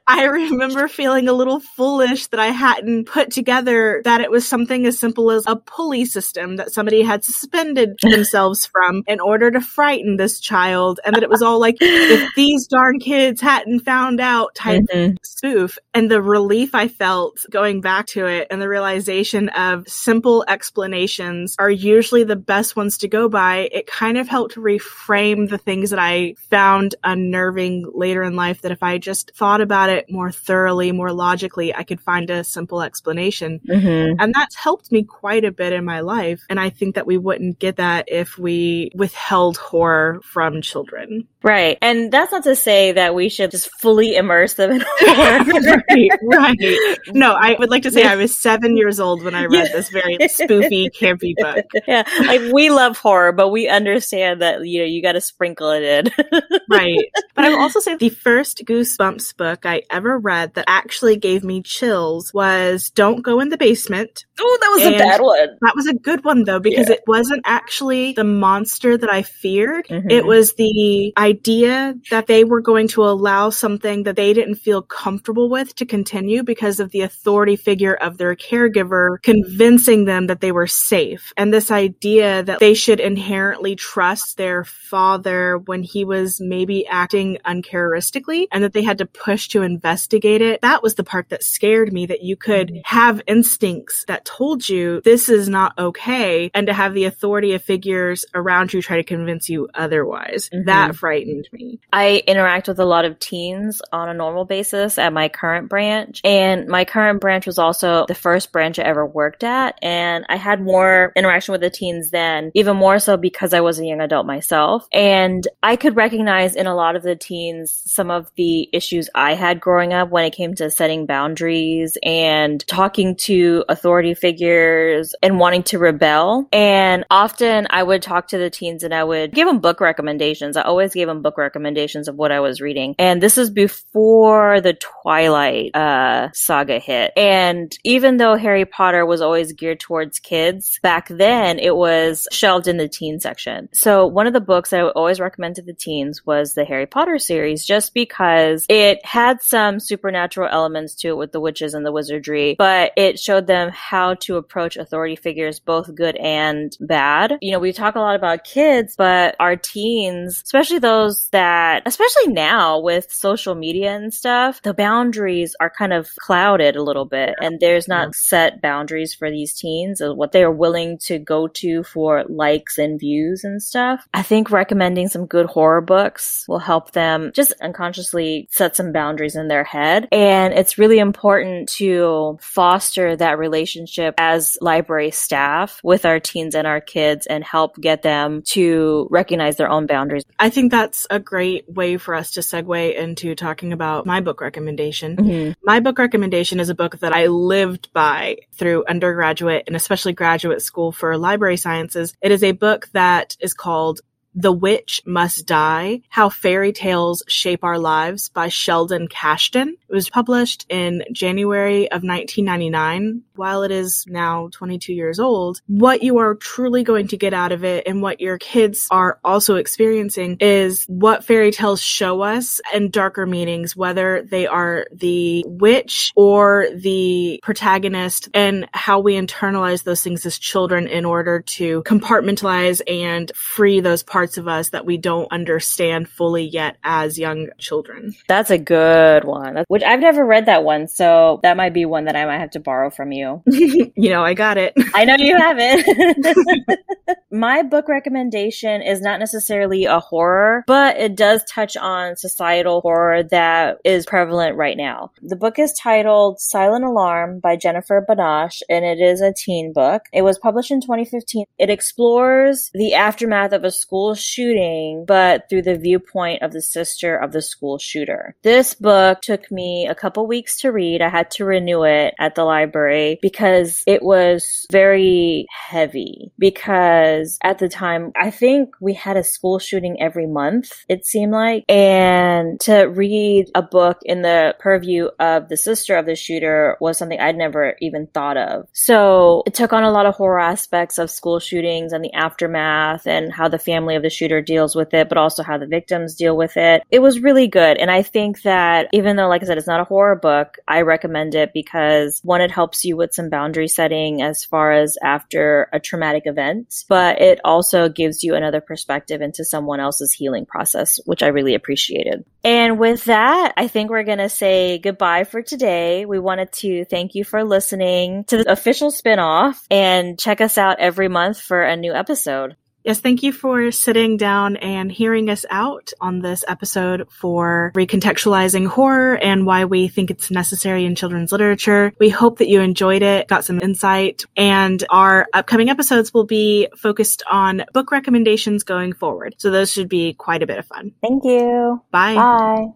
I 0.13 0.25
remember 0.25 0.87
feeling 0.89 1.29
a 1.29 1.33
little 1.33 1.61
foolish 1.61 2.27
that 2.27 2.39
I 2.39 2.47
hadn't 2.47 3.05
put 3.05 3.31
together 3.31 4.01
that 4.03 4.19
it 4.19 4.29
was 4.29 4.45
something 4.45 4.85
as 4.85 4.99
simple 4.99 5.31
as 5.31 5.45
a 5.47 5.55
pulley 5.55 6.03
system 6.03 6.57
that 6.57 6.71
somebody 6.71 7.01
had 7.01 7.23
suspended 7.23 7.97
themselves 8.01 8.65
from 8.65 9.03
in 9.07 9.21
order 9.21 9.49
to 9.51 9.61
frighten 9.61 10.17
this 10.17 10.39
child. 10.41 10.99
And 11.05 11.15
that 11.15 11.23
it 11.23 11.29
was 11.29 11.41
all 11.41 11.59
like, 11.59 11.77
if 11.79 12.29
these 12.35 12.67
darn 12.67 12.99
kids 12.99 13.39
hadn't 13.39 13.81
found 13.81 14.19
out 14.19 14.53
type 14.53 14.83
mm-hmm. 14.93 15.15
spoof. 15.23 15.77
And 15.93 16.11
the 16.11 16.21
relief 16.21 16.75
I 16.75 16.89
felt 16.89 17.45
going 17.49 17.79
back 17.79 18.07
to 18.07 18.25
it 18.25 18.47
and 18.51 18.61
the 18.61 18.69
realization 18.69 19.49
of 19.49 19.87
simple 19.87 20.43
explanations 20.47 21.55
are 21.57 21.71
usually 21.71 22.25
the 22.25 22.35
best 22.35 22.75
ones 22.75 22.97
to 22.99 23.07
go 23.07 23.29
by. 23.29 23.69
It 23.71 23.87
kind 23.87 24.17
of 24.17 24.27
helped 24.27 24.55
reframe 24.55 25.49
the 25.49 25.57
things 25.57 25.91
that 25.91 25.99
I 25.99 26.35
found 26.49 26.95
unnerving 27.03 27.89
later 27.93 28.23
in 28.23 28.35
life 28.35 28.61
that 28.61 28.71
if 28.71 28.83
I 28.83 28.97
just 28.97 29.31
thought 29.35 29.61
about 29.61 29.89
it 29.89 30.00
it 30.01 30.11
more 30.11 30.31
thoroughly, 30.31 30.91
more 30.91 31.11
logically, 31.11 31.73
I 31.73 31.83
could 31.83 32.01
find 32.01 32.29
a 32.29 32.43
simple 32.43 32.81
explanation. 32.81 33.59
Mm-hmm. 33.67 34.19
And 34.19 34.33
that's 34.33 34.55
helped 34.55 34.91
me 34.91 35.03
quite 35.03 35.45
a 35.45 35.51
bit 35.51 35.73
in 35.73 35.85
my 35.85 36.01
life. 36.01 36.41
And 36.49 36.59
I 36.59 36.69
think 36.69 36.95
that 36.95 37.07
we 37.07 37.17
wouldn't 37.17 37.59
get 37.59 37.77
that 37.77 38.05
if 38.07 38.37
we 38.37 38.91
withheld 38.95 39.57
horror 39.57 40.19
from 40.23 40.61
children. 40.61 41.27
Right. 41.43 41.77
And 41.81 42.11
that's 42.11 42.31
not 42.31 42.43
to 42.43 42.55
say 42.55 42.91
that 42.91 43.15
we 43.15 43.29
should 43.29 43.51
just 43.51 43.69
fully 43.79 44.15
immerse 44.15 44.53
them 44.55 44.71
in 44.71 44.83
horror. 44.99 45.43
right, 45.89 46.11
right. 46.23 46.97
No, 47.07 47.33
I 47.33 47.55
would 47.57 47.69
like 47.69 47.83
to 47.83 47.91
say 47.91 48.01
yeah. 48.01 48.11
I 48.11 48.15
was 48.15 48.37
seven 48.37 48.77
years 48.77 48.99
old 48.99 49.23
when 49.23 49.33
I 49.33 49.45
read 49.45 49.67
yeah. 49.67 49.73
this 49.73 49.89
very 49.89 50.17
spoofy, 50.21 50.89
campy 50.91 51.35
book. 51.35 51.65
Yeah. 51.87 52.03
Like 52.19 52.53
we 52.53 52.69
love 52.69 52.97
horror, 52.97 53.31
but 53.31 53.49
we 53.49 53.67
understand 53.67 54.41
that, 54.41 54.65
you 54.67 54.81
know, 54.81 54.85
you 54.85 55.01
got 55.01 55.13
to 55.13 55.21
sprinkle 55.21 55.71
it 55.71 55.83
in. 55.83 56.29
right. 56.69 56.99
But 57.33 57.45
I 57.45 57.49
will 57.49 57.59
also 57.61 57.79
say 57.79 57.95
the 57.95 58.09
first 58.09 58.63
Goosebumps 58.65 59.35
book 59.35 59.65
I 59.65 59.83
ever 59.91 60.17
read 60.17 60.53
that 60.55 60.65
actually 60.67 61.17
gave 61.17 61.43
me 61.43 61.61
chills 61.61 62.33
was 62.33 62.89
Don't 62.89 63.21
Go 63.21 63.39
in 63.39 63.49
the 63.49 63.57
Basement. 63.57 64.25
Oh, 64.39 64.57
that 64.61 64.71
was 64.73 64.85
and 64.85 64.95
a 64.95 64.97
bad 64.97 65.21
one. 65.21 65.49
That 65.61 65.75
was 65.75 65.87
a 65.87 65.93
good 65.93 66.23
one 66.23 66.43
though, 66.43 66.59
because 66.59 66.89
yeah. 66.89 66.95
it 66.95 67.03
wasn't 67.07 67.41
actually 67.45 68.13
the 68.13 68.23
monster 68.23 68.97
that 68.97 69.11
I 69.11 69.21
feared. 69.21 69.87
Mm-hmm. 69.87 70.09
It 70.09 70.25
was 70.25 70.53
the 70.55 71.13
idea 71.17 71.95
that 72.09 72.27
they 72.27 72.43
were 72.43 72.61
going 72.61 72.87
to 72.89 73.03
allow 73.03 73.49
something 73.49 74.03
that 74.03 74.15
they 74.15 74.33
didn't 74.33 74.55
feel 74.55 74.81
comfortable 74.81 75.49
with 75.49 75.75
to 75.75 75.85
continue 75.85 76.43
because 76.43 76.79
of 76.79 76.91
the 76.91 77.01
authority 77.01 77.55
figure 77.55 77.93
of 77.93 78.17
their 78.17 78.35
caregiver 78.35 79.21
convincing 79.21 80.05
them 80.05 80.27
that 80.27 80.41
they 80.41 80.51
were 80.51 80.67
safe. 80.67 81.33
And 81.37 81.53
this 81.53 81.71
idea 81.71 82.43
that 82.43 82.59
they 82.59 82.73
should 82.73 82.99
inherently 82.99 83.75
trust 83.75 84.37
their 84.37 84.63
father 84.63 85.57
when 85.57 85.83
he 85.83 86.05
was 86.05 86.39
maybe 86.41 86.85
acting 86.87 87.37
uncharacteristically 87.45 88.47
and 88.51 88.63
that 88.63 88.73
they 88.73 88.83
had 88.83 88.97
to 88.99 89.05
push 89.05 89.49
to 89.49 89.61
investigate 89.71 90.41
it. 90.41 90.61
That 90.61 90.83
was 90.83 90.95
the 90.95 91.03
part 91.03 91.29
that 91.29 91.43
scared 91.43 91.93
me 91.93 92.05
that 92.07 92.21
you 92.21 92.35
could 92.35 92.69
mm-hmm. 92.69 92.81
have 92.85 93.21
instincts 93.27 94.05
that 94.07 94.25
told 94.25 94.67
you 94.67 95.01
this 95.03 95.29
is 95.29 95.47
not 95.49 95.77
okay 95.77 96.51
and 96.53 96.67
to 96.67 96.73
have 96.73 96.93
the 96.93 97.05
authority 97.05 97.53
of 97.53 97.63
figures 97.63 98.25
around 98.33 98.73
you 98.73 98.81
try 98.81 98.97
to 98.97 99.03
convince 99.03 99.49
you 99.49 99.69
otherwise. 99.73 100.49
Mm-hmm. 100.49 100.65
That 100.65 100.95
frightened 100.95 101.47
me. 101.51 101.79
I 101.93 102.23
interact 102.27 102.67
with 102.67 102.79
a 102.79 102.85
lot 102.85 103.05
of 103.05 103.19
teens 103.19 103.81
on 103.91 104.09
a 104.09 104.13
normal 104.13 104.45
basis 104.45 104.97
at 104.97 105.13
my 105.13 105.29
current 105.29 105.69
branch 105.69 106.21
and 106.23 106.67
my 106.67 106.85
current 106.85 107.21
branch 107.21 107.45
was 107.45 107.57
also 107.57 108.05
the 108.07 108.15
first 108.15 108.51
branch 108.51 108.79
I 108.79 108.83
ever 108.83 109.05
worked 109.05 109.43
at 109.43 109.77
and 109.81 110.25
I 110.27 110.35
had 110.35 110.61
more 110.61 111.13
interaction 111.15 111.53
with 111.53 111.61
the 111.61 111.69
teens 111.69 112.09
then, 112.09 112.51
even 112.53 112.75
more 112.75 112.99
so 112.99 113.17
because 113.17 113.53
I 113.53 113.61
was 113.61 113.79
a 113.79 113.85
young 113.85 114.01
adult 114.01 114.25
myself. 114.25 114.87
And 114.91 115.47
I 115.63 115.75
could 115.75 115.95
recognize 115.95 116.55
in 116.55 116.67
a 116.67 116.75
lot 116.75 116.95
of 116.95 117.03
the 117.03 117.15
teens 117.15 117.81
some 117.85 118.11
of 118.11 118.31
the 118.35 118.69
issues 118.73 119.09
I 119.15 119.35
had 119.35 119.60
growing 119.61 119.93
up 119.93 120.09
when 120.09 120.25
it 120.25 120.31
came 120.31 120.53
to 120.55 120.69
setting 120.69 121.05
boundaries 121.05 121.97
and 122.03 122.65
talking 122.67 123.15
to 123.15 123.63
authority 123.69 124.13
figures 124.13 125.15
and 125.21 125.39
wanting 125.39 125.63
to 125.63 125.79
rebel. 125.79 126.47
And 126.51 127.05
often 127.09 127.67
I 127.69 127.83
would 127.83 128.01
talk 128.01 128.29
to 128.29 128.37
the 128.37 128.49
teens 128.49 128.83
and 128.83 128.93
I 128.93 129.03
would 129.03 129.33
give 129.33 129.47
them 129.47 129.59
book 129.59 129.79
recommendations. 129.79 130.57
I 130.57 130.63
always 130.63 130.93
gave 130.93 131.07
them 131.07 131.21
book 131.21 131.37
recommendations 131.37 132.07
of 132.07 132.15
what 132.15 132.31
I 132.31 132.39
was 132.39 132.61
reading. 132.61 132.95
And 132.99 133.21
this 133.21 133.37
is 133.37 133.49
before 133.49 134.61
the 134.61 134.73
Twilight 134.73 135.75
uh, 135.75 136.29
saga 136.33 136.79
hit. 136.79 137.13
And 137.15 137.77
even 137.83 138.17
though 138.17 138.35
Harry 138.35 138.65
Potter 138.65 139.05
was 139.05 139.21
always 139.21 139.53
geared 139.53 139.79
towards 139.79 140.19
kids, 140.19 140.79
back 140.81 141.07
then 141.07 141.59
it 141.59 141.75
was 141.75 142.27
shelved 142.31 142.67
in 142.67 142.77
the 142.77 142.89
teen 142.89 143.19
section. 143.19 143.69
So 143.73 144.07
one 144.07 144.27
of 144.27 144.33
the 144.33 144.41
books 144.41 144.73
I 144.73 144.83
would 144.83 144.93
always 144.93 145.19
recommend 145.19 145.55
to 145.55 145.61
the 145.61 145.73
teens 145.73 146.25
was 146.25 146.53
the 146.53 146.65
Harry 146.65 146.85
Potter 146.85 147.19
series 147.19 147.65
just 147.65 147.93
because 147.93 148.65
it 148.69 149.05
had 149.05 149.41
some 149.51 149.79
supernatural 149.79 150.49
elements 150.51 150.95
to 150.95 151.09
it 151.09 151.17
with 151.17 151.31
the 151.31 151.39
witches 151.39 151.75
and 151.75 151.85
the 151.85 151.91
wizardry, 151.91 152.55
but 152.57 152.93
it 152.97 153.19
showed 153.19 153.45
them 153.45 153.69
how 153.71 154.15
to 154.15 154.37
approach 154.37 154.77
authority 154.77 155.15
figures, 155.15 155.59
both 155.59 155.93
good 155.93 156.15
and 156.15 156.75
bad. 156.79 157.37
You 157.41 157.51
know, 157.51 157.59
we 157.59 157.73
talk 157.73 157.95
a 157.95 157.99
lot 157.99 158.15
about 158.15 158.45
kids, 158.45 158.95
but 158.97 159.35
our 159.39 159.55
teens, 159.55 160.41
especially 160.43 160.79
those 160.79 161.27
that, 161.29 161.83
especially 161.85 162.27
now 162.27 162.79
with 162.79 163.11
social 163.11 163.53
media 163.53 163.95
and 163.95 164.13
stuff, 164.13 164.61
the 164.63 164.73
boundaries 164.73 165.55
are 165.59 165.69
kind 165.69 165.93
of 165.93 166.09
clouded 166.15 166.75
a 166.75 166.83
little 166.83 167.05
bit 167.05 167.35
and 167.41 167.59
there's 167.59 167.87
not 167.87 168.15
set 168.15 168.61
boundaries 168.61 169.13
for 169.13 169.29
these 169.29 169.53
teens 169.53 170.01
of 170.01 170.15
what 170.15 170.31
they 170.31 170.43
are 170.43 170.51
willing 170.51 170.97
to 170.99 171.19
go 171.19 171.47
to 171.47 171.83
for 171.83 172.23
likes 172.29 172.77
and 172.77 172.99
views 172.99 173.43
and 173.43 173.61
stuff. 173.61 174.07
I 174.13 174.23
think 174.23 174.49
recommending 174.49 175.09
some 175.09 175.25
good 175.25 175.47
horror 175.47 175.81
books 175.81 176.45
will 176.47 176.59
help 176.59 176.91
them 176.91 177.31
just 177.33 177.51
unconsciously 177.61 178.47
set 178.49 178.75
some 178.75 178.93
boundaries 178.93 179.35
in 179.41 179.49
their 179.49 179.65
head. 179.65 180.07
And 180.11 180.53
it's 180.53 180.77
really 180.77 180.99
important 180.99 181.67
to 181.77 182.37
foster 182.39 183.15
that 183.17 183.37
relationship 183.37 184.15
as 184.17 184.57
library 184.61 185.11
staff 185.11 185.81
with 185.83 186.05
our 186.05 186.21
teens 186.21 186.55
and 186.55 186.65
our 186.65 186.79
kids 186.79 187.25
and 187.25 187.43
help 187.43 187.75
get 187.75 188.01
them 188.01 188.43
to 188.43 189.07
recognize 189.11 189.57
their 189.57 189.69
own 189.69 189.87
boundaries. 189.87 190.23
I 190.39 190.49
think 190.49 190.71
that's 190.71 191.05
a 191.09 191.19
great 191.19 191.67
way 191.69 191.97
for 191.97 192.15
us 192.15 192.31
to 192.31 192.39
segue 192.39 192.95
into 192.95 193.35
talking 193.35 193.73
about 193.73 194.05
my 194.05 194.21
book 194.21 194.39
recommendation. 194.39 195.17
Mm-hmm. 195.17 195.51
My 195.63 195.79
book 195.81 195.99
recommendation 195.99 196.59
is 196.59 196.69
a 196.69 196.75
book 196.75 196.99
that 196.99 197.13
I 197.13 197.27
lived 197.27 197.91
by 197.91 198.37
through 198.53 198.85
undergraduate 198.87 199.63
and 199.67 199.75
especially 199.75 200.13
graduate 200.13 200.61
school 200.61 200.91
for 200.91 201.17
library 201.17 201.57
sciences. 201.57 202.13
It 202.21 202.31
is 202.31 202.43
a 202.43 202.51
book 202.51 202.87
that 202.93 203.35
is 203.39 203.53
called 203.53 204.01
the 204.33 204.51
Witch 204.51 205.01
Must 205.05 205.45
Die 205.45 206.01
How 206.09 206.29
Fairy 206.29 206.71
Tales 206.71 207.23
Shape 207.27 207.63
Our 207.63 207.77
Lives 207.77 208.29
by 208.29 208.47
Sheldon 208.47 209.07
Cashdan. 209.07 209.69
It 209.69 209.93
was 209.93 210.09
published 210.09 210.65
in 210.69 211.03
January 211.11 211.91
of 211.91 212.03
1999. 212.03 213.23
While 213.35 213.63
it 213.63 213.71
is 213.71 214.05
now 214.07 214.49
22 214.51 214.93
years 214.93 215.19
old, 215.19 215.61
what 215.67 216.03
you 216.03 216.19
are 216.19 216.35
truly 216.35 216.83
going 216.83 217.07
to 217.09 217.17
get 217.17 217.33
out 217.33 217.51
of 217.51 217.63
it 217.63 217.87
and 217.87 218.01
what 218.01 218.21
your 218.21 218.37
kids 218.37 218.87
are 218.91 219.19
also 219.23 219.55
experiencing 219.55 220.37
is 220.39 220.85
what 220.87 221.25
fairy 221.25 221.51
tales 221.51 221.81
show 221.81 222.21
us 222.21 222.61
and 222.73 222.91
darker 222.91 223.25
meanings, 223.25 223.75
whether 223.75 224.21
they 224.29 224.47
are 224.47 224.85
the 224.91 225.43
witch 225.47 226.11
or 226.15 226.67
the 226.75 227.39
protagonist 227.41 228.29
and 228.33 228.69
how 228.73 228.99
we 228.99 229.15
internalize 229.15 229.83
those 229.83 230.03
things 230.03 230.25
as 230.25 230.37
children 230.37 230.87
in 230.87 231.03
order 231.03 231.41
to 231.41 231.81
compartmentalize 231.83 232.81
and 232.87 233.31
free 233.35 233.79
those 233.79 234.03
parts 234.03 234.20
parts 234.21 234.37
of 234.37 234.47
us 234.47 234.69
that 234.69 234.85
we 234.85 234.97
don't 234.97 235.31
understand 235.31 236.07
fully 236.07 236.43
yet 236.43 236.77
as 236.83 237.17
young 237.17 237.47
children. 237.57 238.13
That's 238.27 238.51
a 238.51 238.59
good 238.59 239.23
one. 239.23 239.63
Which 239.67 239.81
I've 239.81 239.99
never 239.99 240.23
read 240.23 240.45
that 240.45 240.63
one, 240.63 240.87
so 240.87 241.39
that 241.41 241.57
might 241.57 241.73
be 241.73 241.85
one 241.85 242.05
that 242.05 242.15
I 242.15 242.25
might 242.25 242.37
have 242.37 242.51
to 242.51 242.59
borrow 242.59 242.91
from 242.91 243.11
you. 243.11 243.41
you 243.47 244.09
know, 244.11 244.23
I 244.23 244.35
got 244.35 244.59
it. 244.59 244.73
I 244.93 245.05
know 245.05 245.15
you 245.15 245.35
have 245.35 245.57
it. 245.59 246.77
My 247.31 247.63
book 247.63 247.87
recommendation 247.87 248.83
is 248.83 249.01
not 249.01 249.19
necessarily 249.19 249.85
a 249.85 249.99
horror, 249.99 250.65
but 250.67 250.97
it 250.97 251.15
does 251.15 251.43
touch 251.45 251.75
on 251.75 252.15
societal 252.15 252.81
horror 252.81 253.23
that 253.23 253.79
is 253.83 254.05
prevalent 254.05 254.55
right 254.55 254.77
now. 254.77 255.11
The 255.23 255.35
book 255.35 255.57
is 255.57 255.73
titled 255.73 256.39
Silent 256.39 256.85
Alarm 256.85 257.39
by 257.39 257.55
Jennifer 257.55 258.05
Banash, 258.07 258.61
and 258.69 258.85
it 258.85 258.99
is 258.99 259.21
a 259.21 259.33
teen 259.33 259.73
book. 259.73 260.03
It 260.13 260.21
was 260.21 260.37
published 260.37 260.69
in 260.69 260.81
2015. 260.81 261.45
It 261.57 261.71
explores 261.71 262.69
the 262.75 262.93
aftermath 262.93 263.53
of 263.53 263.63
a 263.63 263.71
school 263.71 264.10
school 264.11 264.15
shooting, 264.15 265.05
but 265.05 265.47
through 265.49 265.61
the 265.61 265.77
viewpoint 265.77 266.41
of 266.41 266.51
the 266.51 266.61
sister 266.61 267.15
of 267.15 267.31
the 267.31 267.41
school 267.41 267.77
shooter. 267.77 268.35
This 268.43 268.73
book 268.73 269.21
took 269.21 269.51
me 269.51 269.87
a 269.87 269.95
couple 269.95 270.27
weeks 270.27 270.59
to 270.61 270.71
read. 270.71 271.01
I 271.01 271.09
had 271.09 271.31
to 271.31 271.45
renew 271.45 271.83
it 271.83 272.13
at 272.19 272.35
the 272.35 272.43
library 272.43 273.19
because 273.21 273.83
it 273.87 274.01
was 274.03 274.65
very 274.71 275.45
heavy. 275.49 276.31
Because 276.37 277.37
at 277.43 277.59
the 277.59 277.69
time, 277.69 278.11
I 278.19 278.31
think 278.31 278.75
we 278.79 278.93
had 278.93 279.17
a 279.17 279.23
school 279.23 279.59
shooting 279.59 280.01
every 280.01 280.27
month, 280.27 280.71
it 280.89 281.05
seemed 281.05 281.31
like. 281.31 281.63
And 281.69 282.59
to 282.61 282.83
read 282.83 283.49
a 283.55 283.61
book 283.61 283.99
in 284.03 284.21
the 284.21 284.55
purview 284.59 285.09
of 285.19 285.49
the 285.49 285.57
sister 285.57 285.95
of 285.97 286.05
the 286.05 286.15
shooter 286.15 286.77
was 286.79 286.97
something 286.97 287.19
I'd 287.19 287.37
never 287.37 287.75
even 287.81 288.07
thought 288.07 288.37
of. 288.37 288.67
So 288.73 289.43
it 289.45 289.53
took 289.53 289.73
on 289.73 289.83
a 289.83 289.91
lot 289.91 290.05
of 290.05 290.15
horror 290.15 290.39
aspects 290.39 290.97
of 290.97 291.09
school 291.09 291.39
shootings 291.39 291.93
and 291.93 292.03
the 292.03 292.13
aftermath 292.13 293.07
and 293.07 293.31
how 293.31 293.47
the 293.47 293.59
family 293.59 293.97
of 294.01 294.03
the 294.03 294.09
shooter 294.09 294.41
deals 294.41 294.75
with 294.75 294.93
it, 294.93 295.09
but 295.09 295.17
also 295.17 295.43
how 295.43 295.57
the 295.57 295.67
victims 295.67 296.15
deal 296.15 296.35
with 296.35 296.57
it. 296.57 296.83
It 296.89 296.99
was 296.99 297.19
really 297.19 297.47
good. 297.47 297.77
And 297.77 297.91
I 297.91 298.01
think 298.01 298.41
that 298.41 298.87
even 298.93 299.15
though, 299.15 299.27
like 299.27 299.43
I 299.43 299.45
said, 299.45 299.57
it's 299.57 299.67
not 299.67 299.79
a 299.79 299.85
horror 299.85 300.15
book, 300.15 300.57
I 300.67 300.81
recommend 300.81 301.35
it 301.35 301.53
because 301.53 302.19
one, 302.23 302.41
it 302.41 302.51
helps 302.51 302.83
you 302.83 302.97
with 302.97 303.13
some 303.13 303.29
boundary 303.29 303.67
setting 303.67 304.21
as 304.21 304.43
far 304.43 304.71
as 304.71 304.97
after 305.03 305.69
a 305.71 305.79
traumatic 305.79 306.23
event, 306.25 306.83
but 306.89 307.21
it 307.21 307.39
also 307.45 307.89
gives 307.89 308.23
you 308.23 308.35
another 308.35 308.61
perspective 308.61 309.21
into 309.21 309.45
someone 309.45 309.79
else's 309.79 310.11
healing 310.11 310.45
process, 310.45 310.99
which 311.05 311.23
I 311.23 311.27
really 311.27 311.55
appreciated. 311.55 312.25
And 312.43 312.79
with 312.79 313.05
that, 313.05 313.53
I 313.55 313.67
think 313.67 313.89
we're 313.89 314.03
going 314.03 314.17
to 314.17 314.29
say 314.29 314.79
goodbye 314.79 315.25
for 315.25 315.41
today. 315.41 316.05
We 316.05 316.19
wanted 316.19 316.51
to 316.53 316.85
thank 316.85 317.13
you 317.13 317.23
for 317.23 317.43
listening 317.43 318.23
to 318.25 318.37
the 318.37 318.51
official 318.51 318.91
spinoff 318.91 319.61
and 319.69 320.19
check 320.19 320.41
us 320.41 320.57
out 320.57 320.79
every 320.79 321.07
month 321.07 321.39
for 321.39 321.61
a 321.61 321.75
new 321.75 321.93
episode. 321.93 322.55
Yes, 322.83 322.99
thank 322.99 323.21
you 323.21 323.31
for 323.31 323.71
sitting 323.71 324.17
down 324.17 324.57
and 324.57 324.91
hearing 324.91 325.29
us 325.29 325.45
out 325.49 325.91
on 326.01 326.19
this 326.19 326.43
episode 326.47 327.07
for 327.11 327.71
recontextualizing 327.75 328.67
horror 328.67 329.17
and 329.17 329.45
why 329.45 329.65
we 329.65 329.87
think 329.87 330.09
it's 330.09 330.31
necessary 330.31 330.85
in 330.85 330.95
children's 330.95 331.31
literature. 331.31 331.93
We 331.99 332.09
hope 332.09 332.39
that 332.39 332.47
you 332.47 332.61
enjoyed 332.61 333.03
it, 333.03 333.27
got 333.27 333.45
some 333.45 333.61
insight, 333.61 334.25
and 334.35 334.83
our 334.89 335.27
upcoming 335.33 335.69
episodes 335.69 336.13
will 336.13 336.25
be 336.25 336.69
focused 336.75 337.21
on 337.29 337.63
book 337.73 337.91
recommendations 337.91 338.63
going 338.63 338.93
forward. 338.93 339.35
So 339.37 339.51
those 339.51 339.71
should 339.71 339.89
be 339.89 340.13
quite 340.13 340.41
a 340.41 340.47
bit 340.47 340.57
of 340.57 340.65
fun. 340.65 340.93
Thank 341.01 341.23
you. 341.23 341.83
Bye. 341.91 342.15
Bye. 342.15 342.67